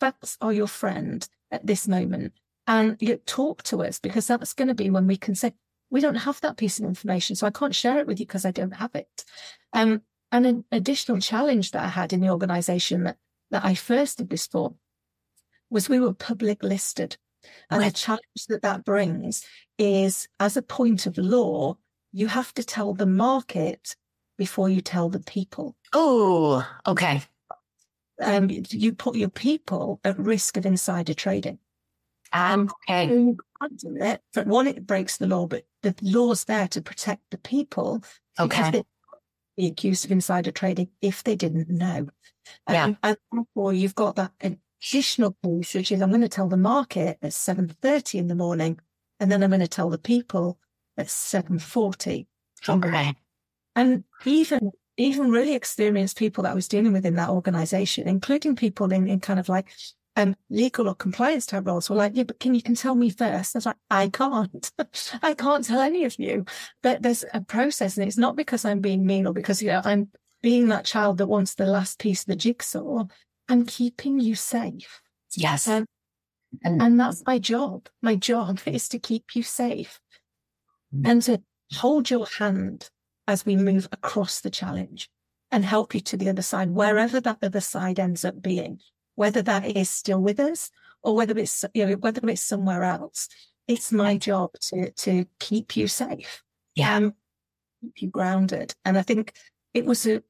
Facts 0.00 0.36
are 0.40 0.52
your 0.52 0.66
friend 0.66 1.26
at 1.50 1.66
this 1.66 1.86
moment. 1.86 2.32
And 2.66 2.96
you 3.00 3.16
talk 3.16 3.62
to 3.64 3.82
us 3.82 3.98
because 3.98 4.26
that's 4.26 4.54
going 4.54 4.68
to 4.68 4.74
be 4.74 4.90
when 4.90 5.06
we 5.06 5.16
can 5.16 5.34
say, 5.34 5.54
we 5.90 6.00
don't 6.00 6.14
have 6.14 6.40
that 6.40 6.56
piece 6.56 6.78
of 6.78 6.86
information. 6.86 7.36
So 7.36 7.46
I 7.46 7.50
can't 7.50 7.74
share 7.74 7.98
it 7.98 8.06
with 8.06 8.18
you 8.18 8.26
because 8.26 8.44
I 8.44 8.50
don't 8.50 8.72
have 8.72 8.94
it. 8.94 9.24
Um, 9.72 10.02
and 10.30 10.46
an 10.46 10.64
additional 10.72 11.20
challenge 11.20 11.72
that 11.72 11.84
I 11.84 11.88
had 11.88 12.12
in 12.12 12.20
the 12.20 12.30
organization 12.30 13.04
that 13.04 13.18
that 13.52 13.64
I 13.64 13.74
first 13.74 14.18
did 14.18 14.30
this 14.30 14.46
for 14.46 14.74
was 15.70 15.88
we 15.88 16.00
were 16.00 16.12
public 16.12 16.62
listed. 16.62 17.16
And 17.70 17.82
the 17.82 17.90
challenge 17.90 18.46
that 18.48 18.62
that 18.62 18.84
brings 18.84 19.44
is 19.78 20.28
as 20.38 20.56
a 20.56 20.62
point 20.62 21.06
of 21.06 21.18
law, 21.18 21.76
you 22.12 22.28
have 22.28 22.52
to 22.54 22.64
tell 22.64 22.94
the 22.94 23.06
market 23.06 23.96
before 24.38 24.68
you 24.68 24.80
tell 24.80 25.08
the 25.08 25.20
people. 25.20 25.76
Oh, 25.92 26.66
okay. 26.86 27.22
Um, 28.20 28.48
you 28.50 28.92
put 28.92 29.16
your 29.16 29.28
people 29.28 30.00
at 30.04 30.18
risk 30.18 30.56
of 30.56 30.66
insider 30.66 31.14
trading. 31.14 31.58
Um, 32.32 32.70
okay. 32.88 33.34
But 34.34 34.46
one, 34.46 34.66
it 34.66 34.86
breaks 34.86 35.16
the 35.16 35.26
law, 35.26 35.46
but 35.46 35.64
the 35.82 35.94
law's 36.02 36.44
there 36.44 36.68
to 36.68 36.80
protect 36.80 37.22
the 37.30 37.38
people. 37.38 38.04
Okay. 38.38 38.84
Be 39.56 39.66
accused 39.66 40.04
of 40.04 40.12
insider 40.12 40.50
trading 40.50 40.88
if 41.00 41.22
they 41.22 41.36
didn't 41.36 41.68
know. 41.68 42.08
Yeah. 42.68 42.84
Um, 42.84 42.98
and 43.02 43.16
therefore 43.30 43.72
you've 43.72 43.94
got 43.94 44.16
that 44.16 44.32
additional 44.40 45.36
piece, 45.44 45.74
which 45.74 45.92
is 45.92 46.00
I'm 46.00 46.10
going 46.10 46.22
to 46.22 46.28
tell 46.28 46.48
the 46.48 46.56
market 46.56 47.18
at 47.22 47.30
7.30 47.30 48.18
in 48.18 48.28
the 48.28 48.34
morning, 48.34 48.78
and 49.20 49.30
then 49.30 49.42
I'm 49.42 49.50
going 49.50 49.60
to 49.60 49.68
tell 49.68 49.90
the 49.90 49.98
people 49.98 50.58
at 50.96 51.06
7.40. 51.06 52.26
Okay. 52.68 53.14
And 53.74 54.04
even 54.24 54.72
even 54.98 55.30
really 55.30 55.54
experienced 55.54 56.18
people 56.18 56.44
that 56.44 56.52
I 56.52 56.54
was 56.54 56.68
dealing 56.68 56.92
with 56.92 57.06
in 57.06 57.14
that 57.16 57.30
organization, 57.30 58.06
including 58.06 58.56
people 58.56 58.92
in, 58.92 59.08
in 59.08 59.20
kind 59.20 59.40
of 59.40 59.48
like 59.48 59.72
um, 60.16 60.36
legal 60.50 60.88
or 60.88 60.94
compliance 60.94 61.46
type 61.46 61.66
roles 61.66 61.88
were 61.88 61.96
like, 61.96 62.12
yeah, 62.14 62.24
but 62.24 62.38
can 62.38 62.54
you 62.54 62.62
can 62.62 62.74
tell 62.74 62.94
me 62.94 63.10
first? 63.10 63.56
I 63.56 63.58
was 63.58 63.66
like, 63.66 63.76
I 63.90 64.08
can't. 64.08 64.70
I 65.22 65.34
can't 65.34 65.64
tell 65.64 65.80
any 65.80 66.04
of 66.04 66.18
you. 66.18 66.44
But 66.82 67.02
there's 67.02 67.24
a 67.32 67.40
process 67.40 67.96
and 67.96 68.06
it's 68.06 68.18
not 68.18 68.36
because 68.36 68.64
I'm 68.64 68.80
being 68.80 69.06
mean 69.06 69.26
or 69.26 69.32
because, 69.32 69.62
you 69.62 69.68
know, 69.68 69.80
I'm 69.84 70.10
being 70.42 70.68
that 70.68 70.84
child 70.84 71.18
that 71.18 71.28
wants 71.28 71.54
the 71.54 71.66
last 71.66 71.98
piece 71.98 72.22
of 72.22 72.26
the 72.26 72.36
jigsaw 72.36 73.04
and 73.48 73.66
keeping 73.66 74.20
you 74.20 74.34
safe. 74.34 75.00
Yes. 75.34 75.66
Um, 75.66 75.86
and, 76.62 76.82
and 76.82 77.00
that's 77.00 77.22
my 77.26 77.38
job. 77.38 77.88
My 78.02 78.16
job 78.16 78.60
is 78.66 78.88
to 78.90 78.98
keep 78.98 79.34
you 79.34 79.42
safe 79.42 79.98
mm. 80.94 81.08
and 81.08 81.22
to 81.22 81.42
hold 81.74 82.10
your 82.10 82.26
hand 82.26 82.90
as 83.26 83.46
we 83.46 83.56
move 83.56 83.88
across 83.92 84.40
the 84.40 84.50
challenge 84.50 85.08
and 85.50 85.64
help 85.64 85.94
you 85.94 86.00
to 86.00 86.16
the 86.16 86.28
other 86.28 86.42
side, 86.42 86.70
wherever 86.70 87.20
that 87.20 87.38
other 87.42 87.60
side 87.60 88.00
ends 88.00 88.24
up 88.24 88.42
being, 88.42 88.80
whether 89.14 89.42
that 89.42 89.64
is 89.76 89.90
still 89.90 90.20
with 90.20 90.40
us 90.40 90.70
or 91.02 91.14
whether 91.14 91.36
it's, 91.38 91.64
you 91.74 91.86
know, 91.86 91.94
whether 91.94 92.26
it's 92.28 92.42
somewhere 92.42 92.84
else. 92.84 93.28
It's 93.68 93.92
my 93.92 94.18
job 94.18 94.50
to, 94.68 94.90
to 94.90 95.26
keep 95.38 95.76
you 95.76 95.88
safe. 95.88 96.42
Yeah. 96.74 96.96
Um, 96.96 97.14
keep 97.82 98.02
you 98.02 98.08
grounded. 98.08 98.74
And 98.84 98.98
I 98.98 99.02
think 99.02 99.32
it 99.74 99.84
was 99.84 100.06
a, 100.06 100.22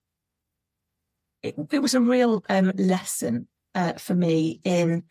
it, 1.43 1.55
it 1.71 1.81
was 1.81 1.95
a 1.95 2.01
real 2.01 2.45
um, 2.49 2.73
lesson 2.77 3.49
uh, 3.75 3.95
for 3.95 4.15
me 4.15 4.61
in 4.65 5.05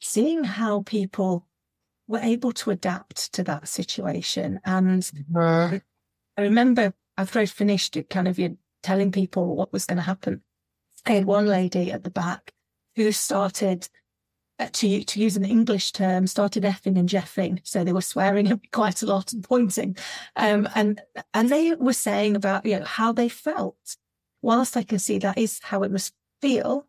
seeing 0.00 0.44
how 0.44 0.82
people 0.82 1.46
were 2.06 2.20
able 2.20 2.52
to 2.52 2.70
adapt 2.70 3.32
to 3.34 3.44
that 3.44 3.68
situation. 3.68 4.60
And 4.64 5.02
mm-hmm. 5.02 5.76
I 6.36 6.40
remember 6.40 6.92
after 7.16 7.38
I 7.38 7.46
finished 7.46 7.96
it, 7.96 8.10
kind 8.10 8.28
of 8.28 8.38
you 8.38 8.58
telling 8.82 9.12
people 9.12 9.56
what 9.56 9.72
was 9.72 9.86
going 9.86 9.96
to 9.96 10.02
happen. 10.02 10.42
I 11.06 11.12
had 11.12 11.24
one 11.24 11.46
lady 11.46 11.92
at 11.92 12.04
the 12.04 12.10
back 12.10 12.52
who 12.96 13.12
started 13.12 13.88
uh, 14.58 14.68
to 14.72 15.02
to 15.04 15.20
use 15.20 15.36
an 15.36 15.44
English 15.44 15.92
term, 15.92 16.26
started 16.26 16.62
effing 16.62 16.98
and 16.98 17.08
jeffing. 17.08 17.60
So 17.64 17.82
they 17.82 17.92
were 17.92 18.00
swearing 18.00 18.60
quite 18.72 19.02
a 19.02 19.06
lot 19.06 19.32
and 19.32 19.42
pointing, 19.42 19.96
um, 20.36 20.68
and 20.74 21.00
and 21.32 21.48
they 21.48 21.74
were 21.74 21.92
saying 21.92 22.36
about 22.36 22.64
you 22.64 22.78
know 22.78 22.84
how 22.84 23.12
they 23.12 23.28
felt 23.28 23.96
whilst 24.44 24.76
I 24.76 24.82
can 24.82 24.98
see 24.98 25.18
that 25.18 25.38
is 25.38 25.58
how 25.62 25.82
it 25.82 25.90
must 25.90 26.12
feel, 26.42 26.86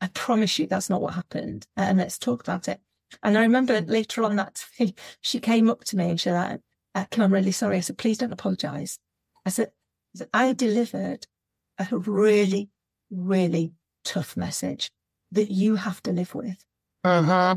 I 0.00 0.06
promise 0.14 0.58
you 0.58 0.68
that's 0.68 0.88
not 0.88 1.02
what 1.02 1.14
happened. 1.14 1.66
And 1.76 1.98
let's 1.98 2.16
talk 2.16 2.40
about 2.40 2.68
it. 2.68 2.80
And 3.22 3.36
I 3.36 3.42
remember 3.42 3.80
later 3.80 4.22
on 4.22 4.36
that 4.36 4.64
day, 4.78 4.94
she 5.20 5.40
came 5.40 5.68
up 5.68 5.82
to 5.84 5.96
me 5.96 6.10
and 6.10 6.20
she 6.20 6.30
said, 6.30 6.60
uh, 6.94 7.04
Kim, 7.10 7.24
I'm 7.24 7.32
really 7.32 7.52
sorry. 7.52 7.76
I 7.76 7.80
said, 7.80 7.98
please 7.98 8.18
don't 8.18 8.32
apologize. 8.32 8.98
I 9.44 9.50
said, 9.50 9.72
I 10.32 10.52
delivered 10.52 11.26
a 11.78 11.88
really, 11.90 12.70
really 13.10 13.72
tough 14.04 14.36
message 14.36 14.90
that 15.32 15.50
you 15.50 15.76
have 15.76 16.02
to 16.04 16.12
live 16.12 16.34
with. 16.34 16.64
Uh-huh. 17.04 17.54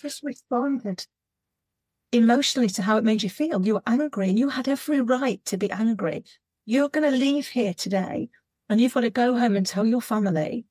Just 0.00 0.22
responded 0.22 1.06
emotionally 2.12 2.68
to 2.68 2.82
how 2.82 2.96
it 2.96 3.04
made 3.04 3.22
you 3.22 3.30
feel. 3.30 3.64
You 3.64 3.74
were 3.74 3.82
angry 3.86 4.28
and 4.28 4.38
you 4.38 4.48
had 4.48 4.68
every 4.68 5.00
right 5.00 5.44
to 5.46 5.56
be 5.56 5.70
angry. 5.70 6.24
You're 6.64 6.88
going 6.88 7.10
to 7.10 7.16
leave 7.16 7.48
here 7.48 7.74
today 7.74 8.28
and 8.68 8.80
you've 8.80 8.94
got 8.94 9.00
to 9.02 9.10
go 9.10 9.38
home 9.38 9.56
and 9.56 9.66
tell 9.66 9.86
your 9.86 10.02
family 10.02 10.64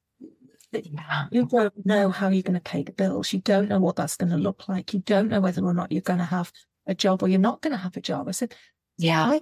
that 0.72 0.86
you 1.32 1.46
don't 1.46 1.86
know 1.86 2.10
how 2.10 2.30
you're 2.30 2.44
going 2.44 2.54
to 2.54 2.62
pay 2.62 2.84
the 2.84 2.94
bills. 2.94 3.34
You 3.34 3.40
don't 3.40 3.68
know 3.68 3.80
what 3.80 3.98
that's 3.98 4.16
going 4.16 4.32
to 4.32 4.38
look 4.38 4.70
like. 4.70 4.94
You 4.94 5.02
don't 5.02 5.28
know 5.28 5.42
whether 5.42 5.64
or 5.64 5.74
not 5.74 5.92
you're 5.92 6.02
going 6.02 6.20
to 6.20 6.26
have 6.26 6.52
a 6.88 6.96
job 6.96 7.22
or 7.22 7.28
you're 7.28 7.40
not 7.40 7.62
going 7.62 7.72
to 7.72 7.78
have 7.78 7.98
a 7.98 8.02
job. 8.02 8.30
I 8.30 8.32
said, 8.32 8.56
yeah, 8.98 9.24
I 9.26 9.42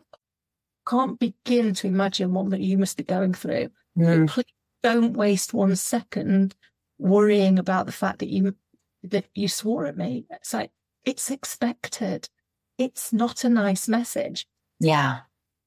can't 0.87 1.19
begin 1.19 1.73
to 1.75 1.87
imagine 1.87 2.33
what 2.33 2.49
that 2.49 2.61
you 2.61 2.77
must 2.77 2.97
be 2.97 3.03
going 3.03 3.33
through. 3.33 3.69
Mm. 3.97 4.27
Please 4.27 4.45
don't 4.81 5.13
waste 5.13 5.53
one 5.53 5.75
second 5.75 6.55
worrying 6.99 7.57
about 7.57 7.85
the 7.85 7.91
fact 7.91 8.19
that 8.19 8.29
you 8.29 8.55
that 9.03 9.25
you 9.33 9.47
swore 9.47 9.85
at 9.85 9.97
me. 9.97 10.25
It's 10.29 10.53
like 10.53 10.71
it's 11.05 11.31
expected. 11.31 12.29
It's 12.77 13.11
not 13.11 13.43
a 13.43 13.49
nice 13.49 13.87
message. 13.87 14.45
Yeah. 14.79 15.19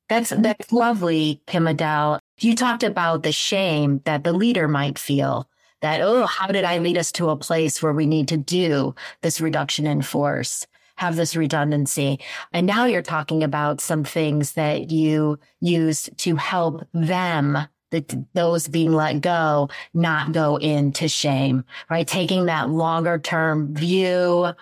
That's 0.09 0.31
mm-hmm. 0.31 0.43
that's 0.43 0.73
lovely, 0.73 1.43
Kim 1.47 1.67
Adele. 1.67 2.21
You 2.39 2.55
talked 2.55 2.83
about 2.83 3.23
the 3.23 3.33
shame 3.33 4.01
that 4.05 4.25
the 4.25 4.33
leader 4.33 4.69
might 4.69 4.99
feel 4.99 5.49
that, 5.81 6.01
oh, 6.01 6.27
how 6.27 6.49
did 6.49 6.65
I 6.65 6.79
lead 6.79 6.99
us 6.99 7.11
to 7.13 7.31
a 7.31 7.37
place 7.37 7.83
where 7.83 7.93
we 7.93 8.07
need 8.07 8.29
to 8.29 8.37
do 8.37 8.95
this 9.23 9.41
reduction 9.41 9.87
in 9.87 10.03
force, 10.03 10.67
have 10.97 11.17
this 11.17 11.35
redundancy? 11.37 12.21
And 12.53 12.67
now 12.67 12.85
you're 12.85 13.03
talking 13.03 13.43
about 13.43 13.81
some 13.81 14.05
things 14.05 14.53
that 14.53 14.91
you 14.91 15.39
used 15.61 16.17
to 16.19 16.37
help 16.37 16.87
them 16.93 17.59
the, 17.93 18.27
those 18.35 18.67
being 18.67 18.93
let 18.93 19.21
go, 19.21 19.69
not 19.95 20.33
go 20.33 20.57
into 20.57 21.07
shame, 21.09 21.65
right? 21.89 22.07
Taking 22.07 22.47
that 22.47 22.71
longer 22.71 23.19
term 23.19 23.75
view, 23.75 24.53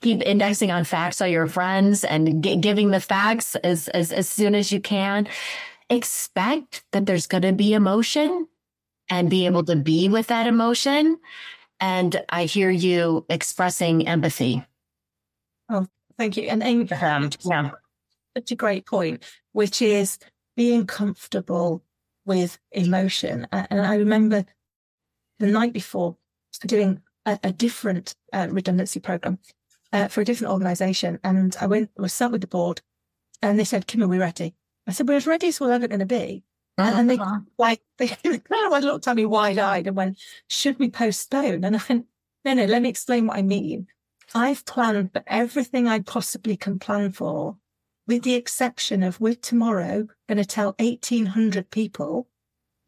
keep 0.00 0.22
indexing 0.22 0.70
on 0.70 0.84
facts 0.84 1.20
on 1.20 1.30
your 1.30 1.46
friends 1.46 2.04
and 2.04 2.42
g- 2.42 2.56
giving 2.56 2.90
the 2.90 3.00
facts 3.00 3.54
as, 3.56 3.88
as, 3.88 4.10
as 4.12 4.26
soon 4.28 4.54
as 4.54 4.72
you 4.72 4.80
can. 4.80 5.28
Expect 5.90 6.84
that 6.92 7.04
there's 7.04 7.26
going 7.26 7.42
to 7.42 7.52
be 7.52 7.74
emotion 7.74 8.48
and 9.10 9.28
be 9.28 9.46
able 9.46 9.64
to 9.64 9.76
be 9.76 10.08
with 10.08 10.28
that 10.28 10.46
emotion. 10.46 11.18
And 11.80 12.24
I 12.28 12.44
hear 12.44 12.70
you 12.70 13.26
expressing 13.28 14.08
empathy. 14.08 14.64
Oh, 15.68 15.86
thank 16.16 16.36
you. 16.36 16.44
And, 16.44 16.62
and 16.62 16.92
um, 16.92 17.30
yeah, 17.44 17.70
such 18.36 18.52
a 18.52 18.56
great 18.56 18.86
point, 18.86 19.24
which 19.52 19.82
is 19.82 20.18
being 20.56 20.86
comfortable 20.86 21.82
with 22.28 22.60
emotion. 22.70 23.48
And 23.50 23.80
I 23.80 23.96
remember 23.96 24.44
the 25.40 25.48
night 25.48 25.72
before 25.72 26.16
doing 26.66 27.02
a, 27.26 27.38
a 27.42 27.52
different 27.52 28.14
uh, 28.32 28.46
redundancy 28.50 29.00
program 29.00 29.38
uh, 29.92 30.06
for 30.06 30.20
a 30.20 30.24
different 30.24 30.52
organization. 30.52 31.18
And 31.24 31.56
I 31.60 31.66
went, 31.66 31.90
was 31.96 32.12
sat 32.12 32.30
with 32.30 32.42
the 32.42 32.46
board 32.46 32.82
and 33.42 33.58
they 33.58 33.64
said, 33.64 33.86
Kim, 33.86 34.02
are 34.02 34.08
we 34.08 34.18
ready? 34.18 34.54
I 34.86 34.92
said, 34.92 35.08
we're 35.08 35.16
as 35.16 35.26
ready 35.26 35.48
as 35.48 35.58
we're 35.58 35.72
ever 35.72 35.88
going 35.88 36.00
to 36.00 36.06
be. 36.06 36.44
Uh-huh. 36.78 36.92
And 36.96 37.10
they 37.10 37.18
like 37.58 37.82
they 37.98 38.08
kind 38.08 38.40
of 38.72 38.84
looked 38.84 39.08
at 39.08 39.16
me 39.16 39.24
wide 39.24 39.58
eyed 39.58 39.88
and 39.88 39.96
went, 39.96 40.16
"Should 40.48 40.78
we 40.78 40.90
postpone?" 40.90 41.64
And 41.64 41.74
I 41.74 41.80
went, 41.88 42.06
"No, 42.44 42.54
no. 42.54 42.66
Let 42.66 42.82
me 42.82 42.88
explain 42.88 43.26
what 43.26 43.36
I 43.36 43.42
mean. 43.42 43.88
I've 44.32 44.64
planned 44.64 45.12
for 45.12 45.24
everything 45.26 45.88
I 45.88 45.98
possibly 45.98 46.56
can 46.56 46.78
plan 46.78 47.10
for, 47.10 47.56
with 48.08 48.22
the 48.22 48.34
exception 48.34 49.04
of 49.04 49.20
we're 49.20 49.34
tomorrow 49.34 50.08
going 50.28 50.38
to 50.38 50.44
tell 50.44 50.74
eighteen 50.80 51.26
hundred 51.26 51.70
people 51.70 52.26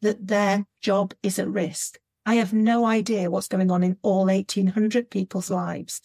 that 0.01 0.27
their 0.27 0.65
job 0.81 1.13
is 1.23 1.39
at 1.39 1.47
risk. 1.47 1.99
I 2.25 2.35
have 2.35 2.51
no 2.53 2.85
idea 2.85 3.31
what's 3.31 3.47
going 3.47 3.71
on 3.71 3.83
in 3.83 3.97
all 4.01 4.29
eighteen 4.29 4.67
hundred 4.67 5.09
people's 5.09 5.49
lives, 5.49 6.01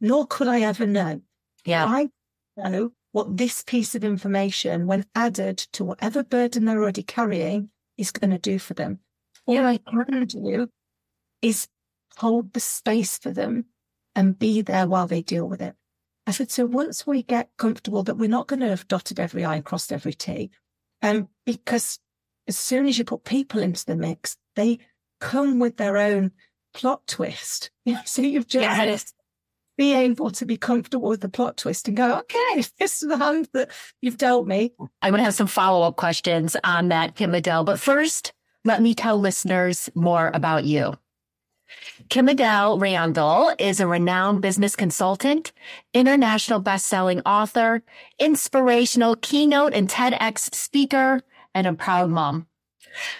nor 0.00 0.26
could 0.26 0.48
I 0.48 0.60
ever 0.60 0.86
know. 0.86 1.22
Yeah, 1.64 1.86
I 1.86 2.10
know 2.56 2.92
what 3.12 3.36
this 3.36 3.62
piece 3.62 3.94
of 3.94 4.04
information, 4.04 4.86
when 4.86 5.06
added 5.14 5.58
to 5.72 5.84
whatever 5.84 6.22
burden 6.22 6.66
they're 6.66 6.82
already 6.82 7.02
carrying, 7.02 7.70
is 7.96 8.10
going 8.10 8.30
to 8.30 8.38
do 8.38 8.58
for 8.58 8.74
them. 8.74 8.98
All 9.46 9.64
I 9.64 9.78
can 9.78 10.26
do 10.26 10.68
is 11.40 11.68
hold 12.18 12.52
the 12.52 12.60
space 12.60 13.16
for 13.16 13.30
them 13.30 13.66
and 14.14 14.38
be 14.38 14.60
there 14.60 14.88
while 14.88 15.06
they 15.06 15.22
deal 15.22 15.48
with 15.48 15.62
it. 15.62 15.74
I 16.26 16.32
said, 16.32 16.50
so 16.50 16.66
once 16.66 17.06
we 17.06 17.22
get 17.22 17.50
comfortable 17.56 18.02
that 18.04 18.16
we're 18.16 18.28
not 18.28 18.48
going 18.48 18.60
to 18.60 18.68
have 18.68 18.88
dotted 18.88 19.20
every 19.20 19.44
I 19.44 19.56
and 19.56 19.64
crossed 19.64 19.92
every 19.92 20.14
T, 20.14 20.50
um, 21.02 21.28
because 21.44 21.98
as 22.48 22.56
soon 22.56 22.86
as 22.86 22.98
you 22.98 23.04
put 23.04 23.24
people 23.24 23.60
into 23.62 23.84
the 23.84 23.96
mix, 23.96 24.36
they 24.56 24.78
come 25.20 25.58
with 25.58 25.76
their 25.76 25.96
own 25.98 26.32
plot 26.74 27.06
twist. 27.06 27.70
You 27.86 27.94
know, 27.94 28.00
so 28.04 28.20
you've 28.20 28.48
just 28.48 28.64
yes 28.64 29.12
be 29.76 29.92
able 29.94 30.30
to 30.30 30.46
be 30.46 30.56
comfortable 30.56 31.08
with 31.08 31.20
the 31.20 31.28
plot 31.28 31.56
twist 31.56 31.88
and 31.88 31.96
go, 31.96 32.18
okay, 32.18 32.64
this 32.78 33.02
is 33.02 33.08
the 33.08 33.18
hand 33.18 33.48
that 33.52 33.70
you've 34.00 34.16
dealt 34.16 34.46
me. 34.46 34.72
I'm 35.02 35.10
going 35.10 35.18
to 35.20 35.24
have 35.24 35.34
some 35.34 35.46
follow 35.46 35.86
up 35.86 35.96
questions 35.96 36.56
on 36.64 36.88
that, 36.88 37.14
Kim 37.14 37.34
Adele. 37.34 37.64
But 37.64 37.80
first, 37.80 38.32
let 38.64 38.82
me 38.82 38.94
tell 38.94 39.18
listeners 39.18 39.90
more 39.94 40.30
about 40.32 40.64
you. 40.64 40.94
Kim 42.08 42.28
Adele 42.28 42.78
Randall 42.78 43.52
is 43.58 43.80
a 43.80 43.86
renowned 43.86 44.40
business 44.40 44.76
consultant, 44.76 45.52
international 45.92 46.60
best-selling 46.60 47.20
author, 47.20 47.82
inspirational 48.18 49.16
keynote 49.16 49.72
and 49.74 49.88
TEDx 49.88 50.54
speaker, 50.54 51.22
and 51.54 51.66
a 51.66 51.72
proud 51.72 52.10
mom. 52.10 52.46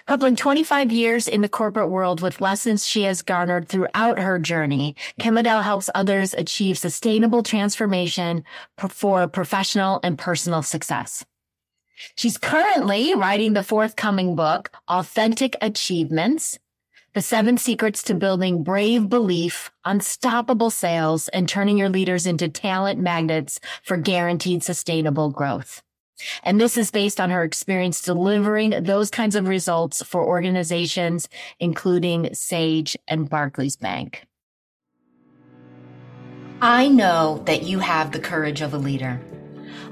Coupling 0.07 0.37
25 0.37 0.91
years 0.91 1.29
in 1.29 1.43
the 1.43 1.49
corporate 1.49 1.91
world 1.91 2.21
with 2.21 2.41
lessons 2.41 2.87
she 2.87 3.03
has 3.03 3.23
garnered 3.23 3.69
throughout 3.69 4.19
her 4.19 4.39
journey, 4.39 4.97
Kim 5.19 5.37
Adele 5.37 5.63
helps 5.63 5.91
others 5.95 6.33
achieve 6.35 6.79
sustainable 6.79 7.43
transformation 7.43 8.45
for 8.89 9.29
professional 9.29 10.01
and 10.03 10.19
personal 10.19 10.63
success. 10.63 11.25
She's 12.15 12.39
currently 12.39 13.15
writing 13.15 13.55
the 13.55 13.63
forthcoming 13.63 14.37
book, 14.37 14.71
Authentic 14.89 15.57
Achievements, 15.61 16.59
the 17.17 17.23
seven 17.23 17.57
secrets 17.57 18.03
to 18.03 18.13
building 18.13 18.63
brave 18.63 19.09
belief, 19.09 19.71
unstoppable 19.87 20.69
sales, 20.69 21.29
and 21.29 21.49
turning 21.49 21.79
your 21.79 21.89
leaders 21.89 22.27
into 22.27 22.47
talent 22.47 23.01
magnets 23.01 23.59
for 23.83 23.97
guaranteed 23.97 24.63
sustainable 24.63 25.31
growth. 25.31 25.83
And 26.43 26.61
this 26.61 26.77
is 26.77 26.91
based 26.91 27.19
on 27.19 27.31
her 27.31 27.43
experience 27.43 28.03
delivering 28.03 28.83
those 28.83 29.11
kinds 29.11 29.35
of 29.35 29.49
results 29.49 30.03
for 30.03 30.27
organizations, 30.27 31.27
including 31.59 32.35
Sage 32.35 32.99
and 33.09 33.31
Barclays 33.31 33.77
Bank. 33.77 34.27
I 36.61 36.87
know 36.89 37.43
that 37.47 37.63
you 37.63 37.79
have 37.79 38.13
the 38.13 38.21
courage 38.21 38.61
of 38.61 38.75
a 38.75 38.79
leader. 38.79 39.23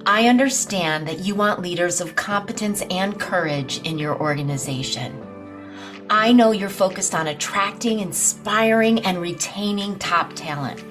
I 0.04 0.28
understand 0.28 1.08
that 1.08 1.20
you 1.20 1.34
want 1.34 1.62
leaders 1.62 2.02
of 2.02 2.16
competence 2.16 2.82
and 2.90 3.18
courage 3.18 3.80
in 3.80 3.98
your 3.98 4.20
organization. 4.20 5.33
I 6.10 6.32
know 6.32 6.52
you're 6.52 6.68
focused 6.68 7.14
on 7.14 7.28
attracting, 7.28 8.00
inspiring, 8.00 9.00
and 9.00 9.20
retaining 9.20 9.98
top 9.98 10.34
talent. 10.34 10.84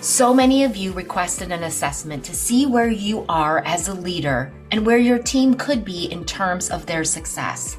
So 0.00 0.32
many 0.32 0.64
of 0.64 0.76
you 0.76 0.92
requested 0.92 1.50
an 1.50 1.64
assessment 1.64 2.24
to 2.24 2.34
see 2.34 2.66
where 2.66 2.90
you 2.90 3.24
are 3.28 3.64
as 3.64 3.88
a 3.88 3.94
leader 3.94 4.52
and 4.70 4.86
where 4.86 4.98
your 4.98 5.18
team 5.18 5.54
could 5.54 5.84
be 5.84 6.06
in 6.06 6.24
terms 6.24 6.70
of 6.70 6.86
their 6.86 7.04
success. 7.04 7.76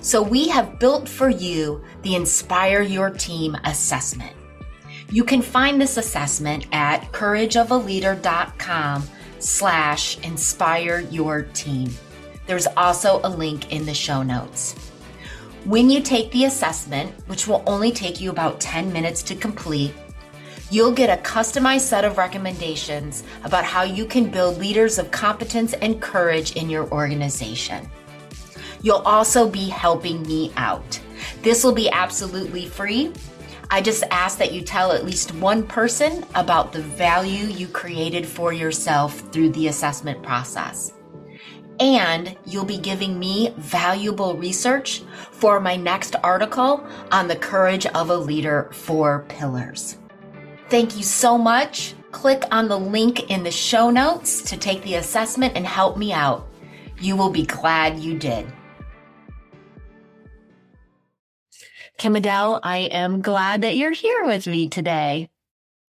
So 0.00 0.22
we 0.22 0.48
have 0.48 0.78
built 0.78 1.08
for 1.08 1.28
you 1.28 1.82
the 2.02 2.16
Inspire 2.16 2.82
Your 2.82 3.10
Team 3.10 3.56
assessment. 3.64 4.32
You 5.10 5.24
can 5.24 5.42
find 5.42 5.80
this 5.80 5.96
assessment 5.96 6.66
at 6.72 7.12
courageofaleader.com 7.12 9.04
slash 9.38 10.18
inspire 10.20 11.00
your 11.10 11.42
team. 11.42 11.90
There's 12.46 12.66
also 12.76 13.20
a 13.24 13.28
link 13.28 13.72
in 13.72 13.86
the 13.86 13.94
show 13.94 14.22
notes. 14.22 14.83
When 15.64 15.88
you 15.88 16.00
take 16.02 16.30
the 16.30 16.44
assessment, 16.44 17.12
which 17.26 17.48
will 17.48 17.62
only 17.66 17.90
take 17.90 18.20
you 18.20 18.30
about 18.30 18.60
10 18.60 18.92
minutes 18.92 19.22
to 19.24 19.34
complete, 19.34 19.94
You'll 20.70 20.92
get 20.92 21.16
a 21.16 21.22
customized 21.22 21.82
set 21.82 22.04
of 22.04 22.18
recommendations 22.18 23.22
about 23.44 23.64
how 23.64 23.82
you 23.82 24.06
can 24.06 24.30
build 24.30 24.58
leaders 24.58 24.98
of 24.98 25.10
competence 25.10 25.72
and 25.74 26.00
courage 26.00 26.56
in 26.56 26.68
your 26.68 26.90
organization. 26.90 27.88
You'll 28.82 29.04
also 29.04 29.48
be 29.48 29.68
helping 29.68 30.22
me 30.22 30.52
out. 30.56 30.98
This 31.42 31.62
will 31.62 31.74
be 31.74 31.90
absolutely 31.90 32.66
free. 32.66 33.12
I 33.70 33.82
just 33.82 34.04
ask 34.10 34.38
that 34.38 34.52
you 34.52 34.62
tell 34.62 34.90
at 34.90 35.04
least 35.04 35.34
one 35.34 35.64
person 35.64 36.24
about 36.34 36.72
the 36.72 36.82
value 36.82 37.44
you 37.44 37.68
created 37.68 38.26
for 38.26 38.52
yourself 38.52 39.20
through 39.32 39.50
the 39.50 39.68
assessment 39.68 40.22
process. 40.22 40.92
And 41.80 42.36
you'll 42.46 42.64
be 42.64 42.78
giving 42.78 43.18
me 43.18 43.52
valuable 43.56 44.36
research 44.36 45.02
for 45.32 45.58
my 45.60 45.76
next 45.76 46.14
article 46.22 46.86
on 47.10 47.26
the 47.26 47.36
courage 47.36 47.86
of 47.86 48.10
a 48.10 48.16
leader 48.16 48.68
four 48.72 49.24
pillars. 49.28 49.98
Thank 50.68 50.96
you 50.96 51.02
so 51.02 51.36
much. 51.36 51.94
Click 52.12 52.44
on 52.52 52.68
the 52.68 52.78
link 52.78 53.30
in 53.30 53.42
the 53.42 53.50
show 53.50 53.90
notes 53.90 54.42
to 54.42 54.56
take 54.56 54.82
the 54.82 54.94
assessment 54.94 55.54
and 55.56 55.66
help 55.66 55.96
me 55.96 56.12
out. 56.12 56.48
You 57.00 57.16
will 57.16 57.30
be 57.30 57.44
glad 57.44 57.98
you 57.98 58.18
did. 58.18 58.46
Kim 61.98 62.16
Adele, 62.16 62.60
I 62.62 62.78
am 62.78 63.20
glad 63.20 63.62
that 63.62 63.76
you're 63.76 63.92
here 63.92 64.24
with 64.24 64.46
me 64.46 64.68
today. 64.68 65.28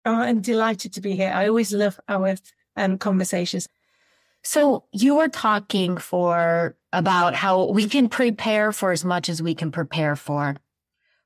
Oh, 0.05 0.15
I'm 0.15 0.41
delighted 0.41 0.93
to 0.93 1.01
be 1.01 1.15
here. 1.15 1.31
I 1.33 1.47
always 1.47 1.73
love 1.73 1.99
our 2.07 2.35
um, 2.75 2.97
conversations. 2.97 3.69
So 4.43 4.83
you 4.91 5.15
were 5.15 5.29
talking 5.29 5.97
for 5.97 6.75
about 6.91 7.33
how 7.33 7.71
we 7.71 7.87
can 7.87 8.09
prepare 8.09 8.71
for 8.71 8.91
as 8.91 9.05
much 9.05 9.29
as 9.29 9.41
we 9.41 9.55
can 9.55 9.71
prepare 9.71 10.15
for 10.15 10.57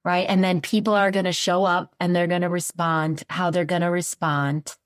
right? 0.08 0.28
And 0.30 0.42
then 0.42 0.62
people 0.62 0.94
are 0.94 1.12
going 1.12 1.26
to 1.26 1.34
show 1.34 1.66
up 1.66 1.94
and 2.00 2.16
they're 2.16 2.28
going 2.28 2.42
to 2.42 2.48
respond 2.48 3.24
how 3.30 3.52
they're 3.52 3.66
going 3.66 3.82
to 3.82 3.92
respond. 3.92 4.78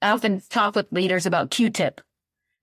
I 0.00 0.10
often 0.10 0.40
talk 0.48 0.76
with 0.76 0.86
leaders 0.92 1.26
about 1.26 1.50
Q-tip. 1.50 2.00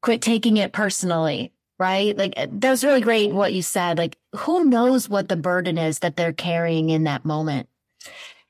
Quit 0.01 0.21
taking 0.21 0.55
it 0.55 0.71
personally, 0.71 1.51
right? 1.77 2.17
Like 2.17 2.35
eh, 2.37 2.47
that 2.49 2.69
was 2.69 2.85
really 2.85 3.01
great 3.01 3.33
what 3.33 3.51
you 3.51 3.61
said. 3.61 3.97
Like 3.97 4.17
who 4.33 4.63
knows 4.63 5.09
what 5.09 5.27
the 5.27 5.35
burden 5.35 5.77
is 5.77 5.99
that 5.99 6.15
they're 6.15 6.31
carrying 6.31 6.89
in 6.89 7.03
that 7.03 7.25
moment? 7.25 7.67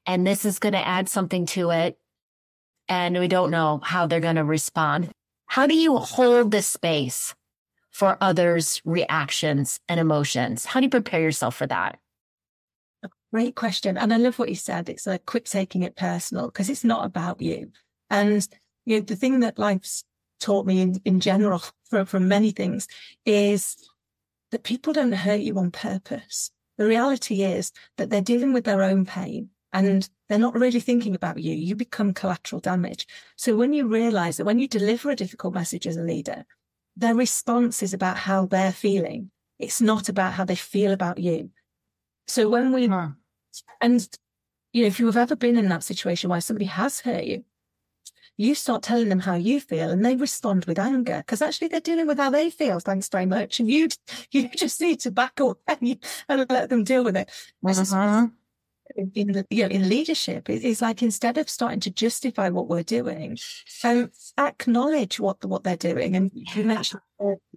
And 0.05 0.27
this 0.27 0.45
is 0.45 0.59
going 0.59 0.73
to 0.73 0.87
add 0.87 1.09
something 1.09 1.47
to 1.47 1.71
it. 1.71 1.97
And 2.87 3.17
we 3.17 3.27
don't 3.27 3.49
know 3.49 3.79
how 3.81 4.05
they're 4.05 4.19
going 4.19 4.35
to 4.35 4.43
respond. 4.43 5.09
How 5.53 5.67
do 5.67 5.75
you 5.75 5.99
hold 5.99 6.49
the 6.49 6.63
space 6.63 7.35
for 7.91 8.17
others' 8.19 8.81
reactions 8.85 9.79
and 9.87 9.99
emotions? 9.99 10.65
How 10.65 10.79
do 10.79 10.85
you 10.85 10.89
prepare 10.89 11.21
yourself 11.21 11.55
for 11.55 11.67
that? 11.67 11.99
Great 13.31 13.53
question. 13.53 13.95
And 13.95 14.11
I 14.11 14.17
love 14.17 14.39
what 14.39 14.49
you 14.49 14.55
said. 14.55 14.89
It's 14.89 15.05
like 15.05 15.27
quit 15.27 15.45
taking 15.45 15.83
it 15.83 15.95
personal 15.95 16.47
because 16.47 16.71
it's 16.71 16.83
not 16.83 17.05
about 17.05 17.39
you. 17.39 17.71
And 18.09 18.47
you 18.85 18.97
know, 18.97 19.05
the 19.05 19.15
thing 19.15 19.41
that 19.41 19.59
life's 19.59 20.03
taught 20.39 20.65
me 20.65 20.81
in, 20.81 20.99
in 21.05 21.19
general 21.19 21.61
from, 21.87 22.07
from 22.07 22.27
many 22.27 22.49
things 22.49 22.87
is 23.23 23.77
that 24.49 24.63
people 24.63 24.91
don't 24.91 25.11
hurt 25.11 25.41
you 25.41 25.59
on 25.59 25.69
purpose. 25.69 26.49
The 26.79 26.87
reality 26.87 27.43
is 27.43 27.71
that 27.97 28.09
they're 28.09 28.21
dealing 28.21 28.53
with 28.53 28.63
their 28.63 28.81
own 28.81 29.05
pain 29.05 29.51
and 29.73 30.07
they're 30.29 30.37
not 30.37 30.53
really 30.53 30.79
thinking 30.79 31.15
about 31.15 31.39
you. 31.39 31.53
You 31.53 31.75
become 31.75 32.13
collateral 32.13 32.61
damage. 32.61 33.07
So 33.35 33.57
when 33.57 33.73
you 33.73 33.87
realize 33.87 34.37
that 34.37 34.45
when 34.45 34.59
you 34.59 34.67
deliver 34.67 35.09
a 35.09 35.15
difficult 35.15 35.55
message 35.55 35.87
as 35.87 35.97
a 35.97 36.03
leader, 36.03 36.45
their 36.95 37.15
response 37.15 37.81
is 37.81 37.93
about 37.93 38.17
how 38.17 38.45
they're 38.45 38.71
feeling. 38.71 39.31
It's 39.57 39.81
not 39.81 40.09
about 40.09 40.33
how 40.33 40.45
they 40.45 40.55
feel 40.55 40.91
about 40.93 41.17
you. 41.17 41.49
So 42.27 42.47
when 42.49 42.71
we 42.71 42.87
huh. 42.87 43.09
And, 43.81 44.07
you 44.71 44.83
know, 44.83 44.87
if 44.87 44.99
you 44.99 45.07
have 45.07 45.17
ever 45.17 45.35
been 45.35 45.57
in 45.57 45.69
that 45.69 45.83
situation 45.83 46.29
where 46.29 46.41
somebody 46.41 46.65
has 46.65 47.01
hurt 47.01 47.23
you, 47.23 47.43
you 48.37 48.55
start 48.55 48.81
telling 48.81 49.09
them 49.09 49.19
how 49.19 49.35
you 49.35 49.59
feel 49.59 49.91
and 49.91 50.03
they 50.03 50.15
respond 50.15 50.65
with 50.65 50.79
anger 50.79 51.17
because 51.17 51.41
actually 51.41 51.67
they're 51.67 51.79
dealing 51.79 52.07
with 52.07 52.17
how 52.17 52.31
they 52.31 52.49
feel. 52.49 52.79
Thanks 52.79 53.09
very 53.09 53.27
much. 53.27 53.59
And 53.59 53.69
you, 53.69 53.89
you 54.31 54.49
just 54.49 54.81
need 54.81 54.99
to 55.01 55.11
back 55.11 55.39
away 55.39 55.55
and 56.29 56.45
let 56.49 56.69
them 56.69 56.83
deal 56.83 57.03
with 57.03 57.17
it. 57.17 57.29
Mm-hmm. 57.63 58.35
In, 58.95 59.45
you 59.49 59.63
know, 59.63 59.69
in 59.69 59.89
leadership, 59.89 60.49
it's 60.49 60.81
like 60.81 61.01
instead 61.01 61.37
of 61.37 61.49
starting 61.49 61.79
to 61.81 61.89
justify 61.89 62.49
what 62.49 62.67
we're 62.67 62.83
doing, 62.83 63.37
um, 63.83 64.11
acknowledge 64.37 65.19
what 65.19 65.43
what 65.45 65.63
they're 65.63 65.77
doing. 65.77 66.15
And 66.15 66.31
you 66.33 66.63
mentioned 66.63 67.01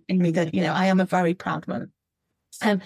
in 0.09 0.19
me 0.19 0.31
that 0.31 0.55
you 0.55 0.63
know 0.63 0.73
I 0.73 0.87
am 0.87 1.01
a 1.01 1.05
very 1.05 1.35
proud 1.35 1.67
mother, 1.67 1.91
Um, 2.63 2.81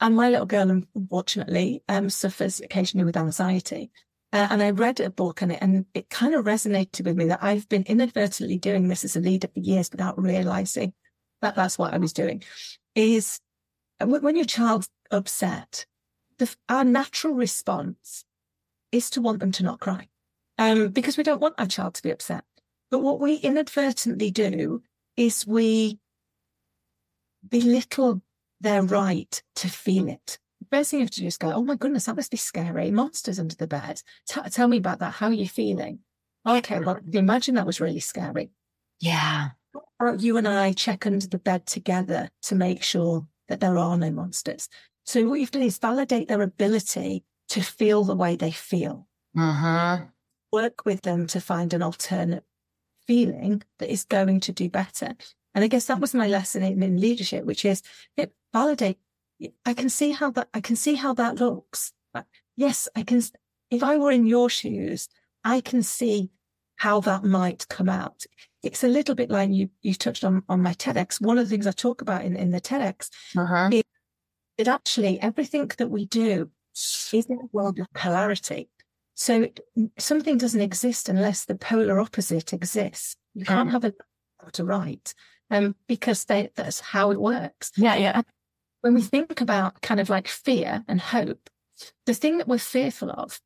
and 0.00 0.14
my 0.14 0.28
little 0.28 0.46
girl, 0.46 0.70
unfortunately, 0.70 1.82
um, 1.88 2.10
suffers 2.10 2.60
occasionally 2.60 3.06
with 3.06 3.16
anxiety. 3.16 3.90
Uh, 4.32 4.48
and 4.50 4.62
I 4.62 4.70
read 4.70 5.00
a 5.00 5.08
book 5.08 5.40
it, 5.40 5.58
and 5.62 5.86
it 5.94 6.10
kind 6.10 6.34
of 6.34 6.44
resonated 6.44 7.06
with 7.06 7.16
me 7.16 7.26
that 7.26 7.42
I've 7.42 7.68
been 7.68 7.84
inadvertently 7.84 8.58
doing 8.58 8.88
this 8.88 9.04
as 9.04 9.16
a 9.16 9.20
leader 9.20 9.48
for 9.48 9.60
years 9.60 9.90
without 9.90 10.20
realizing 10.20 10.92
that 11.40 11.56
that's 11.56 11.78
what 11.78 11.94
I 11.94 11.98
was 11.98 12.12
doing. 12.12 12.42
Is 12.94 13.40
when 14.00 14.36
your 14.36 14.44
child's 14.44 14.88
upset, 15.10 15.86
the, 16.38 16.54
our 16.68 16.84
natural 16.84 17.34
response 17.34 18.24
is 18.92 19.10
to 19.10 19.20
want 19.20 19.40
them 19.40 19.52
to 19.52 19.62
not 19.62 19.80
cry 19.80 20.08
um, 20.58 20.88
because 20.88 21.16
we 21.16 21.24
don't 21.24 21.40
want 21.40 21.54
our 21.58 21.66
child 21.66 21.94
to 21.94 22.02
be 22.02 22.10
upset. 22.10 22.44
But 22.90 23.00
what 23.00 23.20
we 23.20 23.34
inadvertently 23.34 24.30
do 24.30 24.82
is 25.16 25.46
we 25.46 25.98
belittle 27.46 28.22
their 28.60 28.82
right 28.82 29.42
to 29.56 29.68
feel 29.68 30.08
it. 30.08 30.38
First 30.70 30.90
thing 30.90 31.00
you 31.00 31.04
have 31.04 31.10
to 31.12 31.20
do 31.20 31.26
is 31.26 31.36
go, 31.36 31.52
oh 31.52 31.62
my 31.62 31.76
goodness, 31.76 32.06
that 32.06 32.16
must 32.16 32.30
be 32.30 32.36
scary. 32.36 32.90
Monsters 32.90 33.38
under 33.38 33.54
the 33.54 33.66
bed. 33.66 34.02
T- 34.28 34.40
tell 34.50 34.68
me 34.68 34.78
about 34.78 34.98
that. 35.00 35.14
How 35.14 35.28
are 35.28 35.32
you 35.32 35.48
feeling? 35.48 36.00
Okay, 36.46 36.80
well, 36.80 36.98
imagine 37.12 37.56
that 37.56 37.66
was 37.66 37.80
really 37.80 38.00
scary. 38.00 38.50
Yeah. 39.00 39.50
Or 40.00 40.14
you 40.14 40.36
and 40.36 40.48
I 40.48 40.72
check 40.72 41.06
under 41.06 41.26
the 41.26 41.38
bed 41.38 41.66
together 41.66 42.30
to 42.42 42.54
make 42.54 42.82
sure 42.82 43.26
that 43.48 43.60
there 43.60 43.78
are 43.78 43.96
no 43.96 44.10
monsters. 44.10 44.68
So 45.06 45.28
what 45.28 45.40
you've 45.40 45.52
done 45.52 45.62
is 45.62 45.78
validate 45.78 46.28
their 46.28 46.42
ability 46.42 47.24
to 47.48 47.60
feel 47.62 48.04
the 48.04 48.16
way 48.16 48.36
they 48.36 48.50
feel. 48.50 49.06
Uh-huh. 49.38 49.98
Work 50.52 50.84
with 50.84 51.02
them 51.02 51.26
to 51.28 51.40
find 51.40 51.72
an 51.72 51.82
alternate 51.82 52.44
feeling 53.06 53.62
that 53.78 53.90
is 53.90 54.04
going 54.04 54.40
to 54.40 54.52
do 54.52 54.68
better. 54.68 55.14
And 55.54 55.64
I 55.64 55.68
guess 55.68 55.86
that 55.86 56.00
was 56.00 56.12
my 56.12 56.26
lesson 56.26 56.62
in, 56.62 56.82
in 56.82 57.00
leadership, 57.00 57.44
which 57.44 57.64
is 57.64 57.82
it, 58.16 58.32
validate. 58.52 58.98
I 59.64 59.74
can 59.74 59.88
see 59.88 60.10
how 60.10 60.30
that, 60.32 60.48
I 60.52 60.60
can 60.60 60.76
see 60.76 60.94
how 60.94 61.14
that 61.14 61.40
looks. 61.40 61.92
Yes, 62.56 62.88
I 62.96 63.02
can. 63.02 63.22
If 63.70 63.82
I 63.82 63.98
were 63.98 64.10
in 64.10 64.26
your 64.26 64.48
shoes, 64.48 65.08
I 65.44 65.60
can 65.60 65.82
see 65.82 66.30
how 66.76 67.00
that 67.00 67.24
might 67.24 67.68
come 67.68 67.88
out. 67.88 68.24
It's 68.62 68.82
a 68.82 68.88
little 68.88 69.14
bit 69.14 69.30
like 69.30 69.50
you, 69.50 69.70
you 69.82 69.94
touched 69.94 70.24
on, 70.24 70.42
on 70.48 70.62
my 70.62 70.74
TEDx. 70.74 71.20
One 71.20 71.38
of 71.38 71.44
the 71.44 71.50
things 71.50 71.66
I 71.66 71.72
talk 71.72 72.00
about 72.00 72.24
in, 72.24 72.36
in 72.36 72.50
the 72.50 72.60
TEDx 72.60 73.10
uh-huh. 73.36 73.70
is 73.72 73.82
that 74.58 74.68
actually 74.68 75.20
everything 75.20 75.70
that 75.78 75.90
we 75.90 76.06
do 76.06 76.50
is 76.74 77.26
in 77.28 77.38
a 77.38 77.48
world 77.52 77.78
of 77.78 77.92
polarity. 77.94 78.68
So 79.14 79.48
something 79.98 80.36
doesn't 80.36 80.60
exist 80.60 81.08
unless 81.08 81.44
the 81.44 81.54
polar 81.54 82.00
opposite 82.00 82.52
exists. 82.52 83.16
You 83.34 83.44
can't 83.44 83.68
mm. 83.68 83.72
have 83.72 83.84
a 83.84 83.92
to 84.52 84.64
right, 84.64 85.14
um, 85.50 85.74
because 85.88 86.24
they, 86.24 86.50
that's 86.54 86.80
how 86.80 87.10
it 87.10 87.20
works. 87.20 87.72
Yeah, 87.76 87.96
yeah. 87.96 88.12
And 88.14 88.24
when 88.82 88.94
we 88.94 89.00
think 89.00 89.40
about 89.40 89.80
kind 89.80 89.98
of 89.98 90.08
like 90.08 90.28
fear 90.28 90.84
and 90.86 91.00
hope, 91.00 91.50
the 92.04 92.14
thing 92.14 92.38
that 92.38 92.46
we're 92.46 92.58
fearful 92.58 93.10
of 93.10 93.40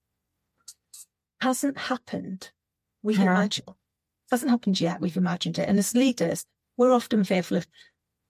hasn't 1.40 1.79
happened. 1.79 2.51
We've 3.03 3.18
yeah. 3.18 3.33
imagined. 3.33 3.68
It 3.68 3.75
hasn't 4.31 4.51
happened 4.51 4.81
yet. 4.81 5.01
We've 5.01 5.16
imagined 5.16 5.59
it. 5.59 5.68
And 5.68 5.79
as 5.79 5.94
leaders, 5.94 6.44
we're 6.77 6.92
often 6.92 7.25
fearful 7.25 7.57
of 7.57 7.66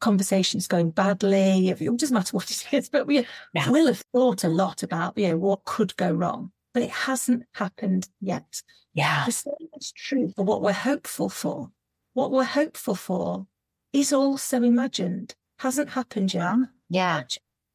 conversations 0.00 0.66
going 0.66 0.90
badly. 0.90 1.68
It 1.68 1.78
doesn't 1.78 2.14
matter 2.14 2.36
what 2.36 2.50
it 2.50 2.66
is, 2.72 2.88
but 2.88 3.06
we 3.06 3.26
yeah. 3.52 3.70
will 3.70 3.86
have 3.86 4.02
thought 4.12 4.44
a 4.44 4.48
lot 4.48 4.82
about, 4.82 5.16
you 5.16 5.28
know, 5.28 5.36
what 5.36 5.64
could 5.64 5.96
go 5.96 6.10
wrong, 6.10 6.52
but 6.74 6.82
it 6.82 6.90
hasn't 6.90 7.44
happened 7.54 8.08
yet. 8.20 8.62
Yeah. 8.94 9.24
The 9.26 9.32
same 9.32 9.68
is 9.76 9.92
true 9.92 10.32
for 10.34 10.44
what 10.44 10.62
we're 10.62 10.72
hopeful 10.72 11.28
for. 11.28 11.70
What 12.14 12.32
we're 12.32 12.44
hopeful 12.44 12.96
for 12.96 13.46
is 13.92 14.12
also 14.12 14.62
imagined, 14.62 15.34
hasn't 15.58 15.90
happened 15.90 16.34
yet. 16.34 16.56
Yeah. 16.88 17.22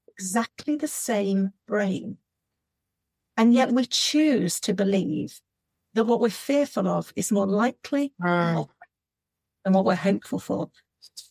Exactly 0.09 0.75
the 0.75 0.87
same 0.87 1.53
brain. 1.67 2.17
And 3.37 3.53
yet 3.53 3.71
we 3.71 3.85
choose 3.85 4.59
to 4.61 4.73
believe 4.73 5.39
that 5.93 6.05
what 6.05 6.19
we're 6.19 6.29
fearful 6.29 6.87
of 6.87 7.13
is 7.15 7.31
more 7.31 7.47
likely 7.47 8.13
mm. 8.21 8.67
than 9.63 9.73
what 9.73 9.85
we're 9.85 9.95
hopeful 9.95 10.39
for. 10.39 10.69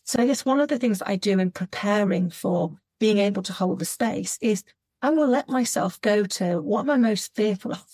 So 0.03 0.21
I 0.21 0.27
guess 0.27 0.45
one 0.45 0.59
of 0.59 0.67
the 0.67 0.79
things 0.79 1.01
I 1.05 1.15
do 1.15 1.39
in 1.39 1.51
preparing 1.51 2.29
for 2.29 2.75
being 2.99 3.17
able 3.17 3.43
to 3.43 3.53
hold 3.53 3.79
the 3.79 3.85
space 3.85 4.37
is 4.41 4.63
I 5.01 5.09
will 5.09 5.27
let 5.27 5.49
myself 5.49 5.99
go 6.01 6.23
to 6.23 6.61
what 6.61 6.81
am 6.81 6.89
I 6.89 6.97
most 6.97 7.35
fearful 7.35 7.73
of? 7.73 7.85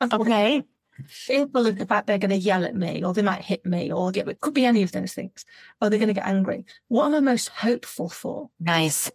okay. 0.12 0.64
Fearful 1.06 1.66
of 1.66 1.76
the 1.76 1.86
fact 1.86 2.06
they're 2.06 2.18
going 2.18 2.30
to 2.30 2.36
yell 2.36 2.64
at 2.64 2.76
me 2.76 3.04
or 3.04 3.12
they 3.12 3.22
might 3.22 3.42
hit 3.42 3.66
me 3.66 3.92
or 3.92 4.12
get, 4.12 4.28
it 4.28 4.40
could 4.40 4.54
be 4.54 4.64
any 4.64 4.82
of 4.82 4.92
those 4.92 5.12
things. 5.12 5.44
Or 5.80 5.90
they're 5.90 5.98
going 5.98 6.08
to 6.08 6.14
get 6.14 6.26
angry. 6.26 6.64
What 6.88 7.06
am 7.06 7.14
I 7.14 7.20
most 7.20 7.48
hopeful 7.48 8.08
for? 8.08 8.50
Nice. 8.60 9.10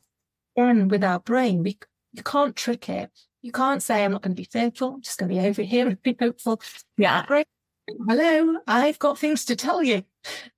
And 0.55 0.91
with 0.91 1.03
our 1.03 1.19
brain, 1.19 1.63
we, 1.63 1.77
you 2.13 2.23
can't 2.23 2.55
trick 2.55 2.89
it. 2.89 3.09
You 3.41 3.53
can't 3.53 3.81
say, 3.81 4.03
I'm 4.03 4.11
not 4.11 4.21
going 4.21 4.35
to 4.35 4.41
be 4.41 4.49
fearful. 4.51 4.95
I'm 4.95 5.01
just 5.01 5.17
going 5.17 5.29
to 5.29 5.35
be 5.35 5.47
over 5.47 5.61
here 5.61 5.87
and 5.87 6.01
be 6.01 6.17
hopeful. 6.19 6.61
Yeah. 6.97 7.25
Great. 7.25 7.47
Hello. 8.07 8.57
I've 8.67 8.99
got 8.99 9.17
things 9.17 9.45
to 9.45 9.55
tell 9.55 9.83
you. 9.83 10.03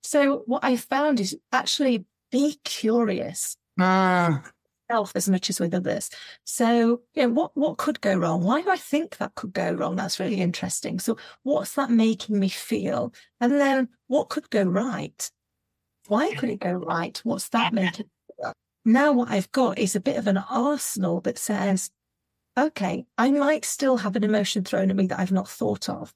So 0.03 0.43
what 0.45 0.63
I 0.63 0.75
found 0.75 1.19
is 1.19 1.37
actually 1.51 2.05
be 2.31 2.59
curious. 2.63 3.57
Ah. 3.79 4.43
Self 4.89 5.11
as 5.15 5.29
much 5.29 5.49
as 5.49 5.59
with 5.59 5.73
others. 5.73 6.09
So, 6.43 7.01
yeah, 7.13 7.27
what, 7.27 7.55
what 7.55 7.77
could 7.77 8.01
go 8.01 8.15
wrong? 8.15 8.43
Why 8.43 8.61
do 8.61 8.69
I 8.69 8.75
think 8.75 9.17
that 9.17 9.35
could 9.35 9.53
go 9.53 9.71
wrong? 9.71 9.95
That's 9.95 10.19
really 10.19 10.41
interesting. 10.41 10.99
So 10.99 11.17
what's 11.43 11.75
that 11.75 11.89
making 11.89 12.37
me 12.39 12.49
feel? 12.49 13.13
And 13.39 13.53
then 13.53 13.89
what 14.07 14.29
could 14.29 14.49
go 14.49 14.63
right? 14.63 15.31
Why 16.07 16.33
could 16.35 16.49
it 16.49 16.59
go 16.59 16.73
right? 16.73 17.19
What's 17.23 17.49
that 17.49 17.73
making? 17.73 18.09
Now 18.83 19.13
what 19.13 19.29
I've 19.29 19.51
got 19.51 19.77
is 19.77 19.95
a 19.95 20.01
bit 20.01 20.17
of 20.17 20.27
an 20.27 20.37
arsenal 20.37 21.21
that 21.21 21.37
says, 21.37 21.91
okay, 22.57 23.05
I 23.17 23.31
might 23.31 23.63
still 23.63 23.97
have 23.97 24.15
an 24.15 24.23
emotion 24.23 24.63
thrown 24.63 24.89
at 24.89 24.95
me 24.95 25.07
that 25.07 25.19
I've 25.19 25.31
not 25.31 25.47
thought 25.47 25.87
of. 25.87 26.13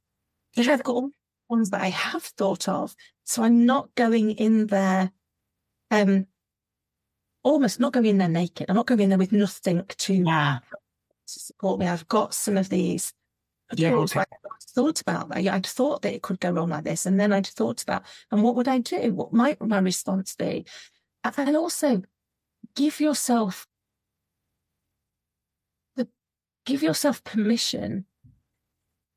I've 0.58 0.84
got 0.84 0.96
all 0.96 1.10
ones 1.50 1.70
that 1.72 1.82
I 1.82 1.90
have 1.90 2.24
thought 2.24 2.68
of. 2.68 2.96
So 3.24 3.44
I'm 3.44 3.66
not 3.66 3.94
going 3.96 4.32
in 4.32 4.68
there, 4.68 5.12
um, 5.92 6.28
almost 7.44 7.80
not 7.80 7.94
going 7.94 8.06
in 8.06 8.18
there 8.18 8.30
naked. 8.30 8.68
I'm 8.70 8.76
not 8.76 8.88
going 8.88 9.02
in 9.02 9.10
there 9.10 9.18
with 9.18 9.32
nothing 9.32 9.84
to, 9.88 10.14
yeah. 10.14 10.60
to 11.28 11.40
support 11.40 11.80
me. 11.80 11.88
I've 11.88 12.08
got 12.08 12.34
some 12.34 12.58
of 12.58 12.70
these 12.70 13.14
yeah, 13.74 13.94
okay. 13.94 14.20
I 14.20 14.26
thought 14.70 15.02
about 15.02 15.30
that. 15.30 15.48
I'd 15.48 15.66
thought 15.66 16.04
that 16.04 16.14
it 16.14 16.22
could 16.22 16.40
go 16.40 16.52
wrong 16.52 16.70
like 16.70 16.84
this. 16.84 17.06
And 17.06 17.20
then 17.20 17.34
I'd 17.34 17.48
thought 17.48 17.82
about, 17.82 18.04
and 18.32 18.44
what 18.44 18.56
would 18.56 18.68
I 18.68 18.80
do? 18.80 19.14
What 19.14 19.34
might 19.34 19.62
my 19.62 19.80
response 19.80 20.36
be? 20.36 20.66
And 21.24 21.58
also 21.58 22.04
give 22.76 23.00
yourself 23.00 23.66
the, 25.96 26.08
give 26.66 26.84
yourself 26.84 27.24
permission 27.24 28.06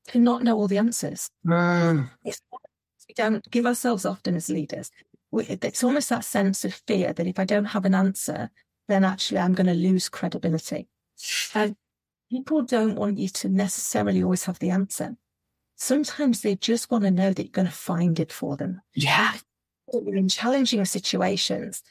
to 0.08 0.18
not 0.18 0.42
know 0.42 0.56
all 0.56 0.68
the 0.68 0.78
answers. 0.78 1.30
Mm. 1.46 2.10
we 2.24 3.14
don't 3.14 3.48
give 3.50 3.66
ourselves 3.66 4.04
often 4.04 4.34
as 4.34 4.48
leaders. 4.48 4.90
We, 5.30 5.44
it's 5.44 5.84
almost 5.84 6.08
that 6.08 6.24
sense 6.24 6.64
of 6.64 6.74
fear 6.86 7.12
that 7.12 7.26
if 7.26 7.38
I 7.38 7.44
don't 7.44 7.66
have 7.66 7.84
an 7.84 7.94
answer, 7.94 8.50
then 8.88 9.04
actually 9.04 9.38
I'm 9.38 9.54
going 9.54 9.66
to 9.66 9.74
lose 9.74 10.08
credibility. 10.08 10.88
And 11.54 11.76
people 12.30 12.62
don't 12.62 12.96
want 12.96 13.18
you 13.18 13.28
to 13.28 13.48
necessarily 13.48 14.22
always 14.22 14.44
have 14.44 14.58
the 14.58 14.70
answer. 14.70 15.16
Sometimes 15.76 16.40
they 16.40 16.56
just 16.56 16.90
want 16.90 17.04
to 17.04 17.10
know 17.10 17.32
that 17.32 17.42
you're 17.42 17.50
going 17.50 17.66
to 17.66 17.72
find 17.72 18.18
it 18.18 18.32
for 18.32 18.56
them. 18.56 18.80
Yeah. 18.94 19.34
In 19.92 20.28
challenging 20.28 20.84
situations, 20.84 21.82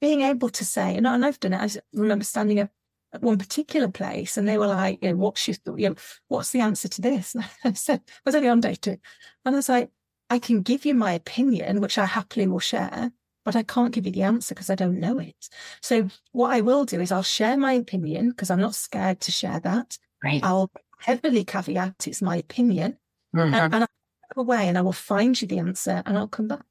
being 0.00 0.22
able 0.22 0.48
to 0.50 0.64
say, 0.64 0.96
and 0.96 1.06
I've 1.06 1.40
done 1.40 1.52
it. 1.52 1.76
I 1.76 1.80
remember 1.98 2.24
standing 2.24 2.60
up 2.60 2.70
at 3.16 3.22
one 3.22 3.38
particular 3.38 3.88
place 3.88 4.36
and 4.36 4.46
they 4.46 4.58
were 4.58 4.66
like, 4.66 5.02
you 5.02 5.10
know, 5.10 5.16
what's 5.16 5.48
your, 5.48 5.56
you 5.76 5.90
know, 5.90 5.96
what's 6.28 6.50
the 6.50 6.60
answer 6.60 6.88
to 6.88 7.00
this? 7.00 7.34
And 7.64 7.72
I 7.72 7.72
said, 7.72 8.02
I 8.06 8.20
was 8.24 8.34
only 8.34 8.48
on 8.48 8.60
day 8.60 8.74
two. 8.74 8.96
And 9.44 9.54
I 9.54 9.58
was 9.58 9.68
like, 9.68 9.90
I 10.30 10.38
can 10.38 10.62
give 10.62 10.84
you 10.84 10.94
my 10.94 11.12
opinion, 11.12 11.80
which 11.80 11.98
I 11.98 12.04
happily 12.04 12.46
will 12.46 12.58
share, 12.58 13.10
but 13.44 13.56
I 13.56 13.62
can't 13.62 13.92
give 13.92 14.06
you 14.06 14.12
the 14.12 14.22
answer 14.22 14.54
because 14.54 14.70
I 14.70 14.74
don't 14.74 15.00
know 15.00 15.18
it. 15.18 15.48
So 15.80 16.08
what 16.32 16.52
I 16.52 16.60
will 16.60 16.84
do 16.84 17.00
is 17.00 17.10
I'll 17.10 17.22
share 17.22 17.56
my 17.56 17.72
opinion 17.72 18.30
because 18.30 18.50
I'm 18.50 18.60
not 18.60 18.74
scared 18.74 19.20
to 19.20 19.32
share 19.32 19.60
that. 19.60 19.98
Right. 20.22 20.42
I'll 20.42 20.70
heavily 20.98 21.44
caveat 21.44 22.06
it's 22.06 22.22
my 22.22 22.36
opinion 22.36 22.96
mm-hmm. 23.34 23.54
and, 23.54 23.74
and 23.74 23.84
I'll 23.84 24.34
go 24.34 24.40
away 24.40 24.66
and 24.66 24.78
I 24.78 24.80
will 24.80 24.92
find 24.92 25.40
you 25.40 25.46
the 25.46 25.58
answer 25.58 26.02
and 26.06 26.16
I'll 26.16 26.28
come 26.28 26.48
back. 26.48 26.64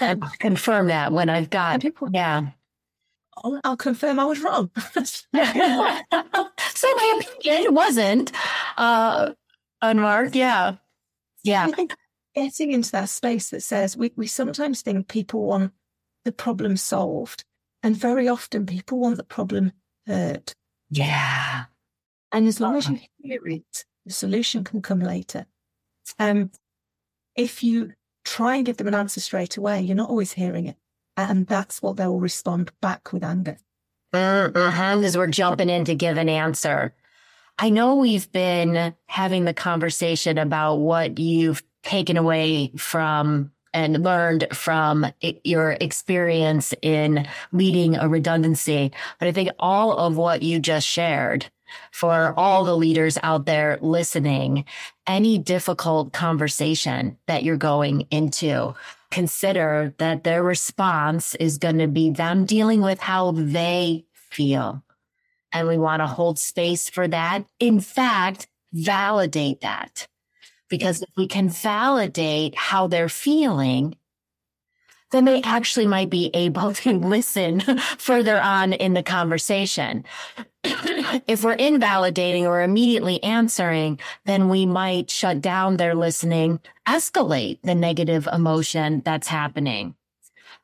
And 0.00 0.22
confirm 0.38 0.88
that 0.88 1.12
when 1.12 1.28
I've 1.28 1.50
got, 1.50 1.80
people, 1.80 2.08
yeah. 2.12 2.50
I'll, 3.36 3.60
I'll 3.64 3.76
confirm 3.76 4.18
I 4.20 4.24
was 4.24 4.40
wrong. 4.40 4.70
so 5.04 5.26
my 5.32 7.20
opinion 7.20 7.74
wasn't 7.74 8.32
uh, 8.76 9.32
unmarked. 9.80 10.34
Yeah. 10.34 10.76
Yeah. 11.44 11.68
getting 12.34 12.72
into 12.72 12.92
that 12.92 13.08
space 13.08 13.50
that 13.50 13.62
says 13.62 13.96
we, 13.96 14.12
we 14.16 14.26
sometimes 14.26 14.82
think 14.82 15.08
people 15.08 15.46
want 15.46 15.72
the 16.24 16.32
problem 16.32 16.76
solved. 16.76 17.44
And 17.82 17.96
very 17.96 18.28
often 18.28 18.64
people 18.66 19.00
want 19.00 19.16
the 19.16 19.24
problem 19.24 19.72
heard. 20.06 20.52
Yeah. 20.90 21.64
And 22.30 22.46
as 22.46 22.60
long 22.60 22.76
as 22.76 22.88
you 22.88 22.98
hear 23.18 23.46
it, 23.46 23.84
the 24.06 24.12
solution 24.12 24.64
can 24.64 24.82
come 24.82 25.00
later. 25.00 25.46
Um, 26.18 26.50
if 27.36 27.62
you 27.62 27.92
try 28.24 28.56
and 28.56 28.66
give 28.66 28.76
them 28.76 28.88
an 28.88 28.94
answer 28.94 29.20
straight 29.20 29.56
away, 29.56 29.80
you're 29.80 29.96
not 29.96 30.10
always 30.10 30.32
hearing 30.32 30.66
it. 30.66 30.76
And 31.16 31.46
that's 31.46 31.82
what 31.82 31.96
they'll 31.96 32.18
respond 32.18 32.70
back 32.80 33.12
with 33.12 33.24
anger. 33.24 33.58
Mm-hmm, 34.14 35.04
as 35.04 35.16
we're 35.16 35.26
jumping 35.26 35.70
in 35.70 35.84
to 35.86 35.94
give 35.94 36.18
an 36.18 36.28
answer. 36.28 36.94
I 37.58 37.70
know 37.70 37.96
we've 37.96 38.30
been 38.32 38.94
having 39.06 39.44
the 39.44 39.54
conversation 39.54 40.38
about 40.38 40.76
what 40.76 41.18
you've 41.18 41.62
taken 41.82 42.16
away 42.16 42.72
from 42.76 43.52
and 43.74 44.02
learned 44.02 44.48
from 44.52 45.06
your 45.44 45.76
experience 45.80 46.74
in 46.82 47.26
leading 47.52 47.96
a 47.96 48.08
redundancy. 48.08 48.92
But 49.18 49.28
I 49.28 49.32
think 49.32 49.50
all 49.58 49.96
of 49.96 50.16
what 50.16 50.42
you 50.42 50.58
just 50.58 50.86
shared 50.86 51.46
for 51.90 52.34
all 52.36 52.64
the 52.64 52.76
leaders 52.76 53.18
out 53.22 53.46
there 53.46 53.78
listening, 53.80 54.66
any 55.06 55.38
difficult 55.38 56.12
conversation 56.12 57.16
that 57.26 57.44
you're 57.44 57.56
going 57.56 58.06
into, 58.10 58.74
consider 59.12 59.94
that 59.98 60.24
their 60.24 60.42
response 60.42 61.36
is 61.36 61.58
going 61.58 61.78
to 61.78 61.86
be 61.86 62.10
them 62.10 62.44
dealing 62.44 62.80
with 62.80 62.98
how 62.98 63.32
they 63.32 64.04
feel. 64.14 64.82
And 65.52 65.68
we 65.68 65.78
want 65.78 66.00
to 66.00 66.06
hold 66.06 66.38
space 66.38 66.88
for 66.88 67.06
that. 67.06 67.44
In 67.60 67.78
fact, 67.78 68.48
validate 68.72 69.60
that. 69.60 70.08
Because 70.68 71.02
if 71.02 71.10
we 71.16 71.28
can 71.28 71.50
validate 71.50 72.56
how 72.56 72.86
they're 72.86 73.10
feeling, 73.10 73.94
then 75.12 75.24
they 75.24 75.40
actually 75.42 75.86
might 75.86 76.10
be 76.10 76.30
able 76.34 76.72
to 76.74 76.92
listen 76.98 77.60
further 77.98 78.40
on 78.40 78.72
in 78.72 78.94
the 78.94 79.02
conversation. 79.02 80.04
if 80.64 81.44
we're 81.44 81.52
invalidating 81.52 82.46
or 82.46 82.62
immediately 82.62 83.22
answering, 83.22 84.00
then 84.24 84.48
we 84.48 84.66
might 84.66 85.10
shut 85.10 85.40
down 85.40 85.76
their 85.76 85.94
listening, 85.94 86.60
escalate 86.86 87.58
the 87.62 87.74
negative 87.74 88.28
emotion 88.32 89.02
that's 89.04 89.28
happening. 89.28 89.94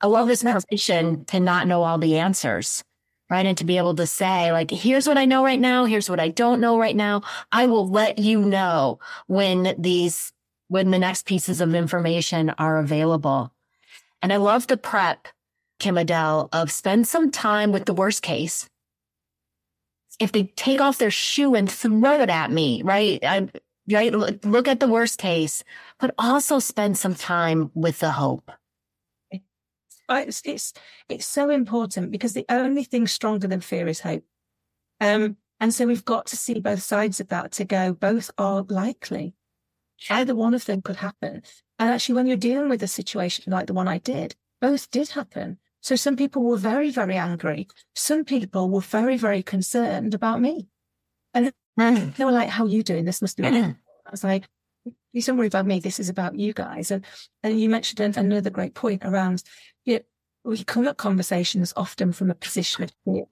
I 0.00 0.06
love 0.06 0.28
this 0.28 0.42
conversation 0.42 1.24
to 1.26 1.40
not 1.40 1.66
know 1.66 1.82
all 1.82 1.98
the 1.98 2.18
answers 2.18 2.84
right? 3.30 3.46
And 3.46 3.58
to 3.58 3.64
be 3.64 3.78
able 3.78 3.94
to 3.96 4.06
say, 4.06 4.52
like, 4.52 4.70
here's 4.70 5.06
what 5.06 5.18
I 5.18 5.24
know 5.24 5.44
right 5.44 5.61
now. 5.61 5.84
Here's 5.84 6.08
what 6.08 6.20
I 6.20 6.28
don't 6.28 6.61
know 6.61 6.78
right 6.78 6.96
now. 6.96 7.22
I 7.52 7.66
will 7.66 7.88
let 7.88 8.18
you 8.18 8.40
know 8.40 9.00
when 9.26 9.74
these, 9.78 10.32
when 10.68 10.90
the 10.90 10.98
next 10.98 11.26
pieces 11.26 11.61
of 11.61 11.74
information 11.74 12.50
are 12.50 12.78
available. 12.78 13.52
And 14.22 14.33
I 14.33 14.37
love 14.37 14.66
the 14.66 14.76
prep, 14.76 15.28
Kim 15.78 15.96
Adele, 15.96 16.48
of 16.52 16.70
spend 16.70 17.07
some 17.07 17.31
time 17.31 17.72
with 17.72 17.87
the 17.87 17.94
worst 17.94 18.22
case. 18.22 18.68
If 20.18 20.33
they 20.33 20.44
take 20.57 20.81
off 20.81 20.98
their 20.98 21.11
shoe 21.11 21.54
and 21.54 21.70
throw 21.70 22.20
it 22.20 22.31
at 22.31 22.50
me, 22.50 22.83
right? 22.83 23.20
I, 23.22 23.48
right? 23.90 24.12
Look 24.12 24.66
at 24.66 24.81
the 24.81 24.88
worst 24.88 25.18
case, 25.18 25.62
but 26.00 26.14
also 26.18 26.59
spend 26.59 26.98
some 26.98 27.14
time 27.14 27.70
with 27.74 28.00
the 28.00 28.11
hope 28.11 28.50
it's, 30.11 30.42
it's, 30.44 30.72
it's 31.09 31.26
so 31.26 31.50
important 31.50 32.11
because 32.11 32.33
the 32.33 32.46
only 32.48 32.85
thing 32.85 33.07
stronger 33.07 33.46
than 33.46 33.61
fear 33.61 33.87
is 33.87 34.00
hope. 34.00 34.24
Um, 35.00 35.37
and 35.61 35.72
so 35.74 35.87
we've 35.87 36.04
got 36.04 36.26
to 36.26 36.37
see 36.37 36.61
both 36.61 36.83
sides 36.83 37.20
of 37.20 37.28
that 37.28 37.52
to 37.52 37.64
go, 37.64 37.92
both 37.92 38.31
are 38.38 38.62
likely. 38.68 39.35
Either 40.11 40.34
one 40.34 40.54
of 40.54 40.64
them 40.64 40.82
could 40.82 40.96
happen. 40.96 41.42
And 41.78 41.90
actually, 41.90 42.16
when 42.16 42.26
you're 42.26 42.37
dealing 42.37 42.68
with 42.68 42.82
a 42.82 42.88
situation 42.88 43.52
like 43.52 43.66
the 43.66 43.74
one 43.74 43.88
I 43.88 43.98
did, 43.98 44.37
both 44.61 44.90
did 44.90 45.11
happen. 45.11 45.58
So 45.80 45.96
some 45.96 46.16
people 46.16 46.42
were 46.42 46.56
very, 46.56 46.90
very 46.90 47.16
angry. 47.16 47.68
Some 47.94 48.24
people 48.24 48.68
were 48.68 48.80
very, 48.80 49.16
very 49.16 49.42
concerned 49.42 50.14
about 50.14 50.40
me. 50.40 50.68
And 51.34 51.52
mm. 51.78 52.16
they 52.16 52.24
were 52.24 52.32
like, 52.32 52.48
how 52.48 52.64
are 52.64 52.68
you 52.68 52.82
doing? 52.82 53.04
This 53.04 53.22
must 53.22 53.37
be. 53.37 53.44
Mm. 53.44 53.76
I 54.06 54.11
was 54.11 54.24
like, 54.24 54.48
you 55.12 55.22
don't 55.22 55.37
worry 55.37 55.46
about 55.46 55.66
me. 55.66 55.78
This 55.80 56.00
is 56.00 56.08
about 56.08 56.38
you 56.38 56.52
guys. 56.52 56.90
And, 56.90 57.04
and 57.42 57.61
you 57.61 57.68
mentioned 57.68 58.16
another 58.16 58.50
great 58.50 58.74
point 58.74 59.04
around 59.04 59.42
you 59.84 60.00
we 60.44 60.64
come 60.64 60.88
at 60.88 60.96
conversations 60.96 61.72
often 61.76 62.12
from 62.12 62.30
a 62.30 62.34
position 62.34 62.84
of 62.84 62.92
fear. 63.04 63.24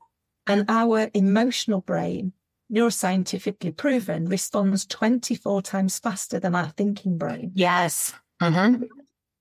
And 0.47 0.65
our 0.69 1.11
emotional 1.15 1.81
brain, 1.81 2.33
neuroscientifically 2.73 3.77
proven, 3.77 4.27
responds 4.27 4.87
24 4.87 5.63
times 5.63 5.99
faster 5.99 6.41
than 6.41 6.55
our 6.55 6.69
thinking 6.69 7.19
brain. 7.19 7.53
Yes. 7.55 8.13
Mm-hmm. 8.43 8.85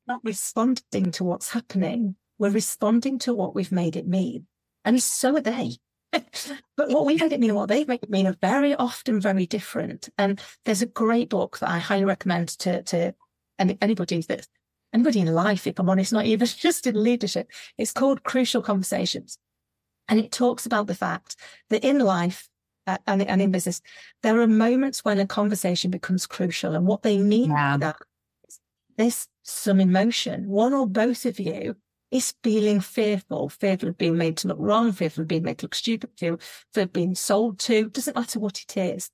Not 0.08 0.22
responding 0.24 1.12
to 1.12 1.24
what's 1.24 1.52
happening. 1.52 2.16
We're 2.38 2.52
responding 2.52 3.20
to 3.20 3.34
what 3.34 3.56
we've 3.56 3.72
made 3.72 3.96
it 3.96 4.08
mean. 4.08 4.48
And 4.84 5.02
so 5.02 5.36
are 5.36 5.42
they. 5.42 5.78
but 6.12 6.90
what 6.90 7.06
we 7.06 7.16
made 7.16 7.34
it 7.34 7.40
mean 7.40 7.50
and 7.50 7.58
what 7.58 7.70
they 7.70 7.84
make 7.86 8.04
it 8.04 8.10
mean 8.10 8.28
are 8.28 8.38
very 8.42 8.76
often 8.76 9.20
very 9.20 9.46
different. 9.46 10.10
And 10.18 10.40
there's 10.64 10.82
a 10.82 10.88
great 10.88 11.30
book 11.30 11.60
that 11.60 11.70
I 11.70 11.80
highly 11.80 12.06
recommend 12.06 12.50
to, 12.60 12.84
to 12.84 13.16
anybody 13.60 14.22
that 14.22 14.48
anybody 14.94 15.20
in 15.20 15.34
life, 15.34 15.68
if 15.68 15.80
I'm 15.80 15.90
honest, 15.90 16.14
not 16.14 16.26
even 16.26 16.48
just 16.58 16.88
in 16.88 17.02
leadership. 17.02 17.52
It's 17.78 17.92
called 17.92 18.24
Crucial 18.24 18.62
Conversations. 18.62 19.38
And 20.08 20.20
it 20.20 20.32
talks 20.32 20.66
about 20.66 20.88
the 20.88 20.96
fact 20.96 21.36
that 21.70 21.84
in 21.84 22.00
life 22.00 22.48
uh, 22.88 22.98
and, 23.08 23.22
and 23.24 23.42
in 23.42 23.52
business, 23.52 23.82
there 24.22 24.40
are 24.40 24.48
moments 24.48 25.04
when 25.04 25.20
a 25.20 25.28
conversation 25.28 25.92
becomes 25.92 26.28
crucial. 26.28 26.76
And 26.76 26.86
what 26.86 27.04
they 27.04 27.18
mean 27.18 27.50
yeah. 27.50 27.78
by 27.78 27.86
that 27.86 27.98
is 28.48 28.60
there's 28.98 29.28
some 29.44 29.80
emotion. 29.80 30.48
One 30.48 30.74
or 30.74 30.88
both 30.88 31.26
of 31.26 31.40
you 31.40 31.76
is 32.12 32.34
feeling 32.44 32.80
fearful, 32.80 33.50
fearful 33.50 33.90
of 33.90 33.98
being 33.98 34.18
made 34.18 34.38
to 34.38 34.48
look 34.48 34.58
wrong, 34.60 34.92
fearful 34.92 35.24
of 35.24 35.28
being 35.28 35.44
made 35.44 35.58
to 35.60 35.66
look 35.66 35.76
stupid, 35.76 36.10
fearful 36.18 36.40
of 36.76 36.94
being 36.94 37.16
sold 37.16 37.60
to, 37.60 37.90
doesn't 37.90 38.16
matter 38.16 38.40
what 38.40 38.62
it 38.62 38.78
is, 38.78 39.10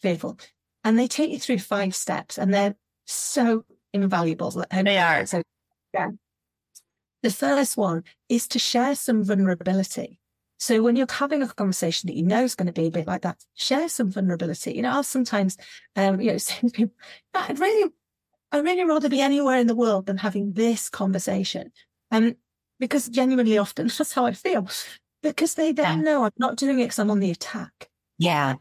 fearful. 0.00 0.38
And 0.84 0.98
they 0.98 1.06
take 1.06 1.30
you 1.30 1.38
through 1.38 1.60
five 1.60 1.94
steps 1.94 2.38
and 2.38 2.52
they're 2.52 2.74
so 3.06 3.64
invaluable. 3.92 4.64
They 4.70 4.98
are. 4.98 5.26
So, 5.26 5.42
yeah. 5.94 6.08
The 7.22 7.30
first 7.30 7.76
one 7.76 8.02
is 8.28 8.48
to 8.48 8.58
share 8.58 8.96
some 8.96 9.22
vulnerability. 9.22 10.18
So 10.62 10.80
when 10.80 10.94
you're 10.94 11.08
having 11.10 11.42
a 11.42 11.48
conversation 11.48 12.06
that 12.06 12.16
you 12.16 12.22
know 12.22 12.44
is 12.44 12.54
going 12.54 12.66
to 12.66 12.72
be 12.72 12.86
a 12.86 12.90
bit 12.90 13.08
like 13.08 13.22
that, 13.22 13.42
share 13.54 13.88
some 13.88 14.12
vulnerability. 14.12 14.74
You 14.74 14.82
know, 14.82 14.90
I'll 14.90 15.02
sometimes, 15.02 15.56
um, 15.96 16.20
you 16.20 16.30
know, 16.30 16.38
say 16.38 16.60
to 16.60 16.70
people, 16.70 16.94
I'd 17.34 17.58
really, 17.58 17.90
I'd 18.52 18.64
really 18.64 18.84
rather 18.84 19.08
be 19.08 19.20
anywhere 19.20 19.58
in 19.58 19.66
the 19.66 19.74
world 19.74 20.06
than 20.06 20.18
having 20.18 20.52
this 20.52 20.88
conversation. 20.88 21.72
Um, 22.12 22.36
because 22.78 23.08
genuinely 23.08 23.58
often 23.58 23.88
that's 23.98 24.12
how 24.12 24.24
I 24.24 24.34
feel. 24.34 24.68
Because 25.20 25.54
they 25.54 25.72
then 25.72 25.98
yeah. 25.98 26.04
know 26.04 26.24
I'm 26.24 26.30
not 26.38 26.56
doing 26.56 26.78
it 26.78 26.84
because 26.84 27.00
I'm 27.00 27.10
on 27.10 27.18
the 27.18 27.32
attack. 27.32 27.88
Yeah. 28.18 28.54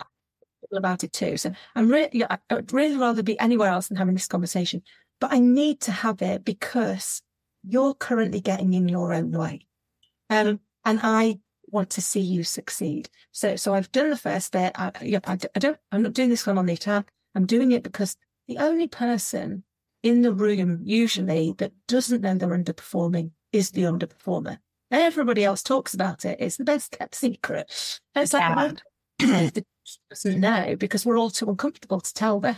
About 0.76 1.04
it 1.04 1.14
too. 1.14 1.38
So 1.38 1.52
I'm 1.76 1.90
really, 1.90 2.24
I'd 2.50 2.74
really 2.74 2.98
rather 2.98 3.22
be 3.22 3.40
anywhere 3.40 3.70
else 3.70 3.90
than 3.90 3.98
having 3.98 4.16
this 4.16 4.28
conversation 4.28 4.82
but 5.22 5.32
I 5.32 5.40
need 5.40 5.80
to 5.82 5.92
have 5.92 6.22
it 6.24 6.44
because 6.44 7.22
you're 7.64 7.94
currently 7.94 8.42
getting 8.42 8.74
in 8.74 8.90
your 8.90 9.14
own 9.14 9.32
way. 9.32 9.68
Um, 10.32 10.60
and 10.84 11.00
I 11.04 11.40
want 11.72 11.90
to 11.92 12.02
see 12.02 12.20
you 12.20 12.44
succeed. 12.44 13.10
So, 13.32 13.56
so 13.56 13.74
I've 13.74 13.92
done 13.92 14.10
the 14.10 14.18
first 14.18 14.52
bit. 14.52 14.74
I, 14.76 14.92
yep, 15.02 15.28
I, 15.28 15.38
I 15.56 15.60
don't, 15.60 15.78
I'm 15.92 16.04
not 16.04 16.14
doing 16.14 16.30
this 16.30 16.46
one 16.46 16.58
on 16.58 16.66
the 16.66 16.74
attack. 16.74 17.12
I'm 17.36 17.46
doing 17.46 17.72
it 17.72 17.84
because 17.84 18.16
the 18.48 18.58
only 18.58 18.88
person 18.88 19.64
in 20.04 20.22
the 20.22 20.34
room 20.34 20.82
usually 20.84 21.54
that 21.58 21.72
doesn't 21.88 22.22
know 22.22 22.36
they're 22.36 22.50
underperforming 22.50 23.32
is 23.52 23.72
the 23.72 23.84
underperformer. 23.84 24.58
Everybody 24.90 25.44
else 25.46 25.64
talks 25.64 25.94
about 25.94 26.26
it. 26.26 26.38
It's 26.40 26.58
the 26.58 26.66
best 26.66 26.92
kept 26.92 27.16
secret. 27.16 28.00
it's 28.16 28.34
like, 28.34 28.78
yeah. 29.20 29.50
doesn't 30.10 30.40
know 30.40 30.76
because 30.78 31.06
we're 31.06 31.18
all 31.18 31.30
too 31.30 31.50
uncomfortable 31.50 32.02
to 32.02 32.14
tell 32.14 32.40
them. 32.40 32.58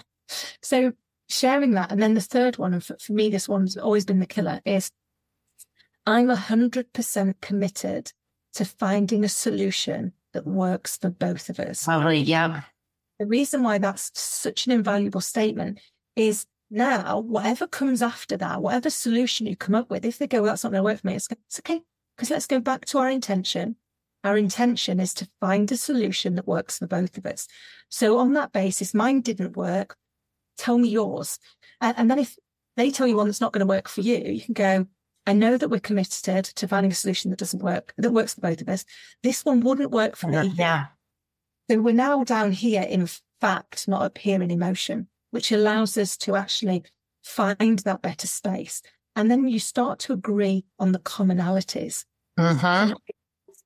So 0.61 0.93
sharing 1.29 1.71
that. 1.71 1.91
And 1.91 2.01
then 2.01 2.13
the 2.13 2.21
third 2.21 2.57
one, 2.57 2.73
and 2.73 2.83
for, 2.83 2.97
for 2.99 3.13
me, 3.13 3.29
this 3.29 3.47
one's 3.47 3.77
always 3.77 4.05
been 4.05 4.19
the 4.19 4.25
killer, 4.25 4.61
is 4.65 4.91
I'm 6.05 6.27
100% 6.27 7.33
committed 7.41 8.11
to 8.53 8.65
finding 8.65 9.23
a 9.23 9.29
solution 9.29 10.13
that 10.33 10.47
works 10.47 10.97
for 10.97 11.09
both 11.09 11.49
of 11.49 11.59
us. 11.59 11.85
Totally, 11.85 12.19
yeah. 12.19 12.61
The 13.19 13.25
reason 13.25 13.63
why 13.63 13.77
that's 13.77 14.11
such 14.19 14.65
an 14.65 14.71
invaluable 14.71 15.21
statement 15.21 15.79
is 16.15 16.45
now, 16.69 17.19
whatever 17.19 17.67
comes 17.67 18.01
after 18.01 18.35
that, 18.37 18.61
whatever 18.61 18.89
solution 18.89 19.45
you 19.45 19.55
come 19.55 19.75
up 19.75 19.89
with, 19.89 20.05
if 20.05 20.17
they 20.17 20.27
go, 20.27 20.41
well, 20.41 20.51
that's 20.51 20.63
not 20.63 20.71
going 20.71 20.79
to 20.79 20.83
work 20.83 21.01
for 21.01 21.07
me, 21.07 21.15
it's, 21.15 21.27
it's 21.47 21.59
okay. 21.59 21.81
Because 22.17 22.31
let's 22.31 22.47
go 22.47 22.59
back 22.59 22.85
to 22.85 22.97
our 22.99 23.09
intention. 23.09 23.75
Our 24.23 24.37
intention 24.37 24.99
is 24.99 25.13
to 25.15 25.27
find 25.39 25.71
a 25.71 25.77
solution 25.77 26.35
that 26.35 26.47
works 26.47 26.79
for 26.79 26.87
both 26.87 27.17
of 27.17 27.25
us. 27.25 27.47
So 27.89 28.17
on 28.17 28.33
that 28.33 28.51
basis, 28.51 28.93
mine 28.93 29.21
didn't 29.21 29.57
work 29.57 29.95
tell 30.57 30.77
me 30.77 30.89
yours. 30.89 31.39
And, 31.81 31.97
and 31.97 32.09
then 32.09 32.19
if 32.19 32.35
they 32.77 32.91
tell 32.91 33.07
you 33.07 33.17
one 33.17 33.27
that's 33.27 33.41
not 33.41 33.53
going 33.53 33.61
to 33.61 33.65
work 33.65 33.87
for 33.87 34.01
you, 34.01 34.17
you 34.17 34.41
can 34.41 34.53
go, 34.53 34.87
I 35.25 35.33
know 35.33 35.57
that 35.57 35.69
we're 35.69 35.79
committed 35.79 36.45
to 36.45 36.67
finding 36.67 36.91
a 36.91 36.95
solution 36.95 37.31
that 37.31 37.39
doesn't 37.39 37.63
work, 37.63 37.93
that 37.97 38.11
works 38.11 38.33
for 38.33 38.41
both 38.41 38.61
of 38.61 38.69
us. 38.69 38.85
This 39.21 39.45
one 39.45 39.61
wouldn't 39.61 39.91
work 39.91 40.15
for 40.15 40.27
me. 40.27 40.53
Yeah. 40.55 40.87
So 41.69 41.79
we're 41.81 41.93
now 41.93 42.23
down 42.23 42.51
here 42.51 42.81
in 42.81 43.07
fact, 43.39 43.87
not 43.87 44.01
up 44.01 44.17
here 44.17 44.41
in 44.41 44.51
emotion, 44.51 45.07
which 45.31 45.51
allows 45.51 45.97
us 45.97 46.17
to 46.17 46.35
actually 46.35 46.83
find 47.23 47.79
that 47.79 48.01
better 48.01 48.27
space. 48.27 48.81
And 49.15 49.31
then 49.31 49.47
you 49.47 49.59
start 49.59 49.99
to 49.99 50.13
agree 50.13 50.65
on 50.77 50.91
the 50.91 50.99
commonalities. 50.99 52.05
Mm-hmm. 52.37 52.93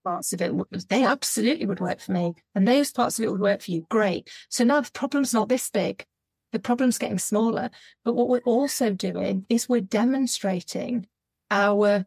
Parts 0.03 0.31
of 0.33 0.41
it, 0.41 0.53
they 0.89 1.03
absolutely 1.03 1.65
would 1.65 1.79
work 1.79 1.99
for 1.99 2.11
me. 2.11 2.35
And 2.53 2.67
those 2.67 2.91
parts 2.91 3.17
of 3.17 3.25
it 3.25 3.31
would 3.31 3.41
work 3.41 3.61
for 3.61 3.71
you. 3.71 3.85
Great. 3.89 4.29
So 4.49 4.63
now 4.63 4.81
the 4.81 4.91
problem's 4.91 5.33
not 5.33 5.49
this 5.49 5.69
big 5.69 6.05
the 6.51 6.59
problem's 6.59 6.97
getting 6.97 7.19
smaller. 7.19 7.69
But 8.03 8.15
what 8.15 8.29
we're 8.29 8.39
also 8.39 8.91
doing 8.91 9.45
is 9.49 9.69
we're 9.69 9.81
demonstrating 9.81 11.07
our 11.51 12.05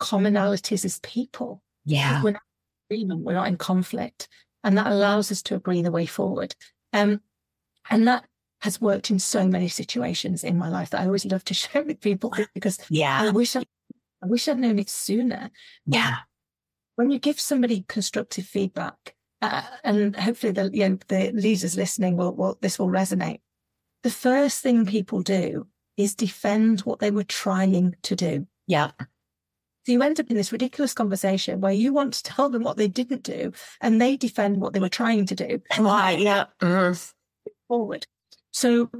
commonalities 0.00 0.84
as 0.84 0.98
people. 1.00 1.62
Yeah. 1.84 2.22
We're 2.22 2.32
not 2.32 2.42
in 2.90 2.96
agreement. 2.96 3.20
We're 3.24 3.34
not 3.34 3.48
in 3.48 3.56
conflict. 3.56 4.28
And 4.62 4.78
that 4.78 4.86
allows 4.86 5.30
us 5.30 5.42
to 5.42 5.54
agree 5.54 5.82
the 5.82 5.90
way 5.90 6.06
forward. 6.06 6.54
Um, 6.92 7.20
and 7.90 8.08
that 8.08 8.24
has 8.62 8.80
worked 8.80 9.10
in 9.10 9.18
so 9.18 9.46
many 9.46 9.68
situations 9.68 10.42
in 10.42 10.56
my 10.56 10.68
life 10.68 10.90
that 10.90 11.02
I 11.02 11.06
always 11.06 11.26
love 11.26 11.44
to 11.44 11.54
share 11.62 11.82
with 11.82 12.00
people 12.00 12.32
because 12.54 12.78
yeah, 12.88 13.22
I 13.22 13.30
wish 13.30 13.56
I, 13.56 13.60
I 14.22 14.26
wish 14.26 14.48
I'd 14.48 14.58
known 14.58 14.78
it 14.78 14.88
sooner. 14.88 15.50
Yeah. 15.86 16.16
When 16.96 17.10
you 17.10 17.18
give 17.18 17.40
somebody 17.40 17.84
constructive 17.88 18.46
feedback, 18.46 19.14
uh, 19.42 19.62
and 19.82 20.16
hopefully 20.16 20.52
the 20.52 20.70
you 20.72 20.88
know 20.88 20.98
the 21.08 21.32
leaders 21.32 21.76
listening 21.76 22.16
will, 22.16 22.34
will 22.34 22.56
this 22.62 22.78
will 22.78 22.88
resonate. 22.88 23.40
The 24.02 24.10
first 24.10 24.62
thing 24.62 24.86
people 24.86 25.22
do 25.22 25.66
is 25.96 26.14
defend 26.14 26.80
what 26.80 27.00
they 27.00 27.10
were 27.10 27.24
trying 27.24 27.96
to 28.02 28.16
do. 28.16 28.46
Yeah. 28.66 28.90
So 29.86 29.92
you 29.92 30.02
end 30.02 30.18
up 30.18 30.30
in 30.30 30.36
this 30.36 30.52
ridiculous 30.52 30.94
conversation 30.94 31.60
where 31.60 31.72
you 31.72 31.92
want 31.92 32.14
to 32.14 32.22
tell 32.22 32.48
them 32.48 32.62
what 32.62 32.78
they 32.78 32.88
didn't 32.88 33.22
do 33.22 33.52
and 33.82 34.00
they 34.00 34.16
defend 34.16 34.58
what 34.58 34.72
they 34.72 34.80
were 34.80 34.88
trying 34.88 35.26
to 35.26 35.34
do. 35.34 35.60
Why? 35.76 36.12
Yeah. 36.12 36.46
Mm. 36.60 37.12
Forward. 37.68 38.06
So 38.50 38.90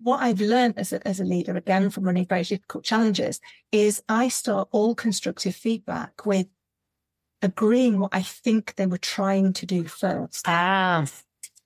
what 0.00 0.20
I've 0.20 0.40
learned 0.40 0.78
as 0.78 0.92
a, 0.92 1.06
as 1.06 1.20
a 1.20 1.24
leader, 1.24 1.56
again, 1.56 1.90
from 1.90 2.04
running 2.04 2.26
very 2.26 2.42
difficult 2.42 2.82
challenges 2.82 3.40
is 3.70 4.02
I 4.08 4.28
start 4.28 4.68
all 4.72 4.96
constructive 4.96 5.54
feedback 5.54 6.26
with 6.26 6.48
agreeing 7.40 8.00
what 8.00 8.14
I 8.14 8.22
think 8.22 8.74
they 8.74 8.86
were 8.86 8.98
trying 8.98 9.52
to 9.54 9.66
do 9.66 9.84
first. 9.84 10.44
Ah. 10.48 11.04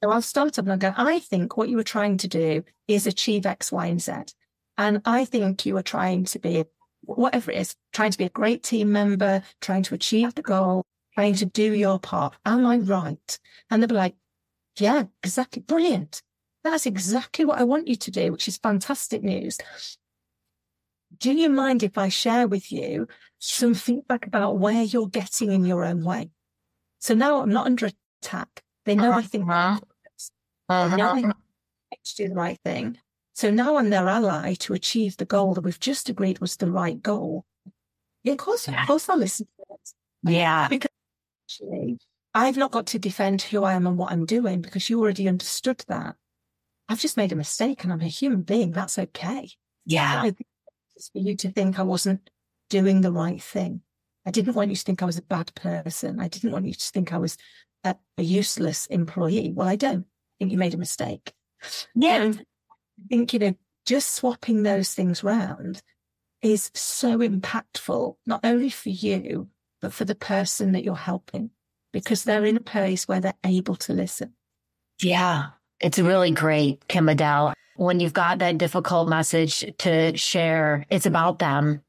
So 0.03 0.11
I'll 0.11 0.23
start 0.23 0.59
up 0.59 0.67
and 0.67 0.73
I'll 0.73 0.79
go, 0.79 0.95
I 0.97 1.19
think 1.21 1.57
what 1.57 1.71
you 1.71 1.77
were 1.77 1.83
trying 1.83 2.19
to 2.19 2.29
do 2.29 2.63
is 2.89 3.07
achieve 3.07 3.47
X, 3.47 3.73
Y, 3.73 3.87
and 3.87 4.03
Z. 4.03 4.13
And 4.77 5.01
I 5.07 5.25
think 5.25 5.65
you 5.65 5.77
are 5.79 5.83
trying 5.83 6.25
to 6.27 6.39
be, 6.39 6.65
whatever 7.07 7.51
it 7.51 7.59
is, 7.59 7.75
trying 7.93 8.11
to 8.11 8.19
be 8.19 8.25
a 8.25 8.31
great 8.31 8.63
team 8.63 8.93
member, 8.93 9.43
trying 9.61 9.83
to 9.85 9.95
achieve 9.95 10.35
the 10.35 10.43
goal, 10.43 10.85
trying 11.15 11.35
to 11.35 11.47
do 11.47 11.73
your 11.73 11.99
part. 11.99 12.35
Am 12.45 12.67
I 12.67 12.79
right? 12.79 13.39
And 13.71 13.83
they'll 13.83 13.89
be 13.89 13.95
like, 13.95 14.15
yeah, 14.79 15.05
exactly. 15.23 15.63
Brilliant. 15.63 16.23
That's 16.65 16.87
exactly 16.87 17.45
what 17.45 17.59
I 17.59 17.65
want 17.65 17.89
you 17.89 17.97
to 17.97 18.11
do, 18.11 18.33
which 18.33 18.49
is 18.49 18.59
fantastic 18.59 19.23
news. 19.23 19.59
Do 21.19 21.33
you 21.33 21.49
mind 21.49 21.83
if 21.83 21.97
I 21.97 22.09
share 22.09 22.49
with 22.49 22.73
you 22.73 23.09
some 23.39 23.75
feedback 23.75 24.27
about 24.27 24.59
where 24.59 24.83
you're 24.83 25.09
getting 25.09 25.53
in 25.53 25.65
your 25.65 25.85
own 25.85 26.05
way? 26.05 26.31
So 26.99 27.15
now 27.15 27.41
I'm 27.41 27.51
not 27.51 27.67
under 27.67 27.89
attack. 28.21 28.63
They 28.85 28.95
know 28.95 29.13
I 29.13 29.23
think 29.23 29.49
uh-huh. 29.49 29.79
uh-huh. 30.69 30.97
now 30.97 31.15
I 31.15 31.33
to 32.05 32.17
do 32.17 32.29
the 32.29 32.35
right 32.35 32.59
thing. 32.65 32.99
So 33.37 33.51
now 33.51 33.77
I'm 33.77 33.91
their 33.91 34.09
ally 34.09 34.55
to 34.61 34.73
achieve 34.73 35.19
the 35.19 35.27
goal 35.27 35.53
that 35.55 35.61
we've 35.61 35.79
just 35.79 36.09
agreed 36.09 36.39
was 36.39 36.57
the 36.57 36.71
right 36.71 37.01
goal. 37.03 37.45
Yeah, 38.25 38.33
of 38.33 38.39
course, 38.39 38.67
Yeah. 38.67 38.81
of 38.81 38.87
course 38.87 39.11
I'll 39.11 39.19
listen 39.19 39.47
to 39.59 39.75
it. 39.75 40.33
Yeah. 40.33 40.69
Because 40.69 40.89
actually, 41.45 41.99
I've 42.33 42.57
not 42.57 42.71
got 42.73 42.87
to 42.89 42.99
defend 42.99 43.43
who 43.43 43.63
I 43.63 43.75
am 43.75 43.87
and 43.87 43.99
what 43.99 44.11
I'm 44.11 44.25
doing 44.25 44.63
because 44.63 44.89
you 44.89 44.99
already 44.99 45.29
understood 45.29 45.85
that. 45.89 46.17
I've 46.89 46.99
just 46.99 47.19
made 47.19 47.31
a 47.31 47.37
mistake 47.37 47.85
and 47.85 47.93
I'm 47.93 48.01
a 48.01 48.07
human 48.07 48.41
being. 48.41 48.73
That's 48.73 48.99
okay. 48.99 49.51
Yeah. 49.85 50.21
I 50.21 50.31
think 50.31 50.47
it's 50.97 51.11
for 51.11 51.19
you 51.19 51.37
to 51.37 51.51
think 51.51 51.79
I 51.79 51.83
wasn't 51.83 52.31
doing 52.71 53.03
the 53.03 53.13
right 53.13 53.43
thing. 53.43 53.83
I 54.25 54.31
didn't 54.31 54.55
want 54.55 54.71
you 54.71 54.77
to 54.77 54.83
think 54.83 55.03
I 55.03 55.07
was 55.07 55.19
a 55.19 55.23
bad 55.23 55.55
person. 55.55 56.21
I 56.21 56.29
didn't 56.29 56.53
want 56.53 56.65
you 56.65 56.73
to 56.73 56.85
think 56.87 57.13
I 57.13 57.19
was 57.19 57.37
a, 57.85 57.97
a 58.17 58.23
useless 58.23 58.87
employee. 58.87 59.53
Well, 59.55 59.69
I 59.69 59.77
don't 59.77 60.07
I 60.07 60.35
think 60.39 60.53
you 60.53 60.59
made 60.59 60.73
a 60.73 60.79
mistake. 60.79 61.35
Yeah. 61.95 62.23
And 62.23 62.43
I 62.99 63.09
think, 63.09 63.33
you 63.33 63.39
know, 63.39 63.55
just 63.85 64.15
swapping 64.15 64.63
those 64.63 64.95
things 64.95 65.23
round 65.23 65.83
is 66.43 66.71
so 66.75 67.19
impactful, 67.19 68.17
not 68.27 68.41
only 68.45 68.71
for 68.71 68.91
you, 68.91 69.49
but 69.81 69.93
for 69.93 70.05
the 70.05 70.15
person 70.15 70.73
that 70.73 70.85
you're 70.85 70.95
helping, 70.95 71.51
because 71.93 72.25
they're 72.25 72.45
in 72.45 72.57
a 72.57 72.61
place 72.61 73.07
where 73.07 73.21
they're 73.21 73.35
able 73.45 73.77
to 73.77 73.93
listen. 73.93 74.35
Yeah. 75.03 75.49
It's 75.81 75.99
really 75.99 76.31
great, 76.31 76.89
Kim 76.89 77.09
Adele. 77.09 77.53
When 77.77 78.01
you've 78.01 78.15
got 78.15 78.39
that 78.39 78.59
difficult 78.59 79.09
message 79.09 79.65
to 79.79 80.17
share, 80.17 80.87
it's 80.89 81.05
about 81.05 81.39
them, 81.39 81.83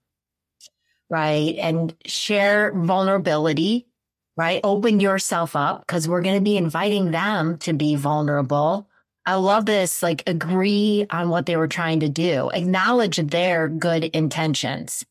right? 1.10 1.56
And 1.58 1.96
share 2.06 2.74
vulnerability, 2.74 3.88
right? 4.36 4.60
Open 4.64 5.00
yourself 5.00 5.56
up 5.56 5.88
because 5.88 6.08
we're 6.08 6.22
going 6.22 6.36
to 6.36 6.44
be 6.44 6.58
inviting 6.58 7.12
them 7.12 7.58
to 7.60 7.72
be 7.72 7.96
vulnerable. 7.96 8.87
I 9.28 9.36
love 9.36 9.66
this, 9.66 10.02
like 10.02 10.24
agree 10.26 11.06
on 11.10 11.28
what 11.28 11.46
they 11.46 11.58
were 11.58 11.68
trying 11.68 12.00
to 12.00 12.10
do, 12.10 12.50
acknowledge 12.54 13.18
their 13.18 13.68
good 13.68 14.06
intentions. 14.06 15.06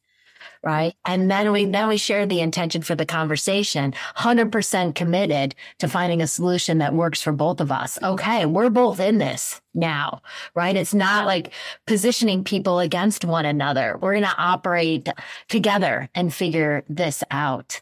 Right. 0.62 0.94
And 1.05 1.31
then 1.31 1.52
we, 1.52 1.66
then 1.66 1.87
we 1.87 1.96
share 1.96 2.26
the 2.26 2.40
intention 2.40 2.83
for 2.83 2.96
the 2.96 3.07
conversation, 3.07 3.94
100% 4.16 4.94
committed 4.96 5.55
to 5.79 5.87
finding 5.87 6.22
a 6.22 6.26
solution 6.26 6.79
that 6.79 6.94
works 6.94 7.22
for 7.22 7.31
both 7.31 7.61
of 7.61 7.70
us. 7.70 8.02
Okay. 8.02 8.46
We're 8.46 8.70
both 8.70 8.98
in 8.98 9.18
this 9.18 9.61
now, 9.74 10.22
right? 10.57 10.74
It's 10.74 10.94
not 10.94 11.26
like 11.26 11.52
positioning 11.87 12.42
people 12.42 12.81
against 12.81 13.24
one 13.24 13.44
another. 13.44 13.96
We're 14.00 14.14
going 14.14 14.24
to 14.24 14.35
operate 14.37 15.09
together 15.48 16.09
and 16.16 16.35
figure 16.35 16.83
this 16.88 17.22
out. 17.31 17.81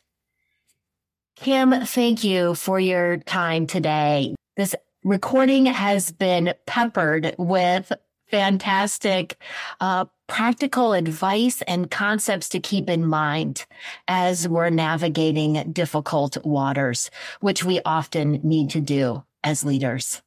Kim, 1.37 1.87
thank 1.87 2.23
you 2.23 2.55
for 2.55 2.79
your 2.79 3.17
time 3.19 3.67
today. 3.67 4.35
This 4.57 4.75
recording 5.05 5.67
has 5.67 6.11
been 6.11 6.55
peppered 6.67 7.35
with 7.39 7.93
fantastic 8.31 9.37
uh, 9.81 10.07
practical 10.27 10.95
advice 10.95 11.63
and 11.69 11.91
concepts 11.91 12.49
to 12.49 12.59
keep 12.59 12.89
in 12.89 13.07
mind 13.07 13.67
as 14.09 14.49
we're 14.49 14.71
navigating 14.71 15.71
difficult 15.73 16.43
waters, 16.45 17.11
which 17.41 17.63
we 17.63 17.81
often 17.85 18.41
need 18.43 18.71
to 18.71 18.81
do 18.81 19.23
as 19.45 19.65
leaders. 19.65 20.23